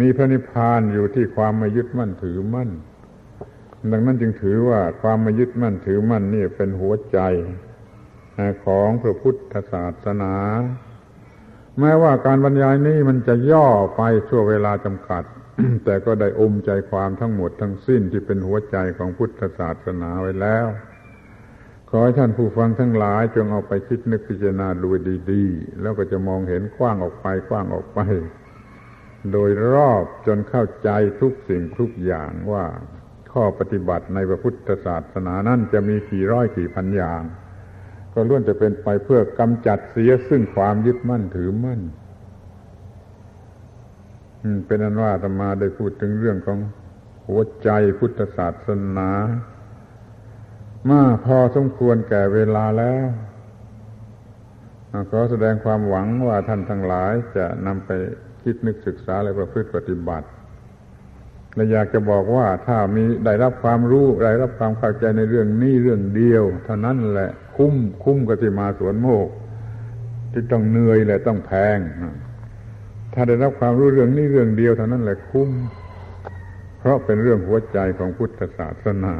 [0.00, 2.70] มีพระนิพพานอยู่ที่ความไม่ยึดมั่นถือมั่น
[3.92, 7.18] ดังนั้นจึงถือว่าความมายึดมั่นถือมั่นนี่เป็นหัวใจ
[8.64, 10.34] ของพระพุทธศาสนา
[11.80, 13.66] แม้ว่าการบรรยายนี้มันจะย่อ
[13.96, 15.22] ไปชั่วเวลาจำกัด
[15.84, 20.66] แต่ก็ได้อมใจความทั้งหมดทั้งสิ้นที่เป็นหัวใจของพุทธศาสนาไว้แล้ว
[21.90, 24.88] ขอให้ท่านผู้ฟังทั้งหลายจงเอาไปคิดนึกพิจารณาดู
[25.32, 28.00] ดีๆ แล้วก็จะมองเห็นกว้างออกไปกว้างออกไป
[29.32, 32.64] โดยรอบจนเข้าใจทุกสิ่งทุกอย่างว่า
[33.32, 37.22] ข้อปฏิบัติในพระพุทธศาสนานั้นจะมีกี่ร้อยกี่พันอย่าง
[38.20, 41.80] ก็ล้วนจะเป็นไปเพื่อกำจัดเสียซึ่งความยึดมั่นถือมั่น
[44.66, 46.58] เป็นอันว่าธรรมาได้พูดถึงเรื่องของ
[47.26, 49.10] หัวใจพุทธศาสนา
[50.88, 53.06] มาพอสมควรแก่เวลาแล้ว
[55.10, 57.90] ขอแสดงความหวังว่าท่านทั้งหลายจะนำไป
[58.42, 60.28] คิดนึกศึกษาและประพฤติปฏิบัติ
[61.54, 67.30] และอยากจะบอกว่าถ้ามีได้รับความรู้ได้รับความเข้าใจในเรื่องนี้เรื่องเดียว เท่านั้นแหละ
[67.62, 69.28] คุ้ม คุ้มกับที่มาสวนโมก
[70.32, 71.78] ที่ต้องเหนื่อยและต้องแพง
[73.14, 75.50] ถ้าได้รับความรู้เรื่องนี้เรื่องเดียวเท่านั้นแหละคุ้ม
[76.78, 79.16] เพราะเป็นเรื่องหัวใจของพุทธศาสนา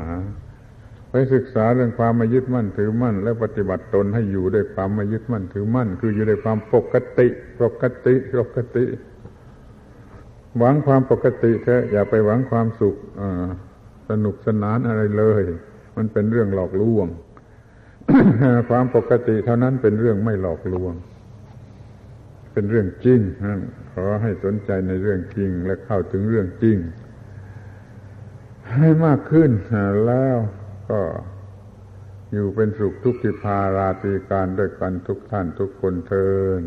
[1.10, 7.28] ไปศึกษาเรื่องความมายึดมั่นถือมั่น และปฏิบัติตนให้อยู่ด้วยความมายึดมั่นถือมั่น คืออยู่ด้วยความปกติ
[7.60, 8.84] ปกติปกติ
[10.58, 12.96] หวังความปกติเถอะอย่าไปหวังความสุข
[14.08, 15.42] สนุกสนานอะไรเลย
[15.96, 17.08] มันเป็นเรื่องหลอกลวง
[18.68, 20.94] ความปกติเท่านั้นเป็นเรื่องไม่หลอกลวง
[22.52, 23.60] เป็นเรื่องจริงนั่น
[23.92, 26.78] ขอให้สนใจในเรื่องจริงและเข้าถึงเรื่องจริง
[28.76, 29.50] ให้มากขึ้น
[30.06, 30.36] แล้ว
[30.90, 31.00] ก็
[32.32, 36.30] อยู่เป็นสุขทุกทิพาราตีการด้วยกันทุกท่านทุกคนเทิ
[36.60, 36.62] น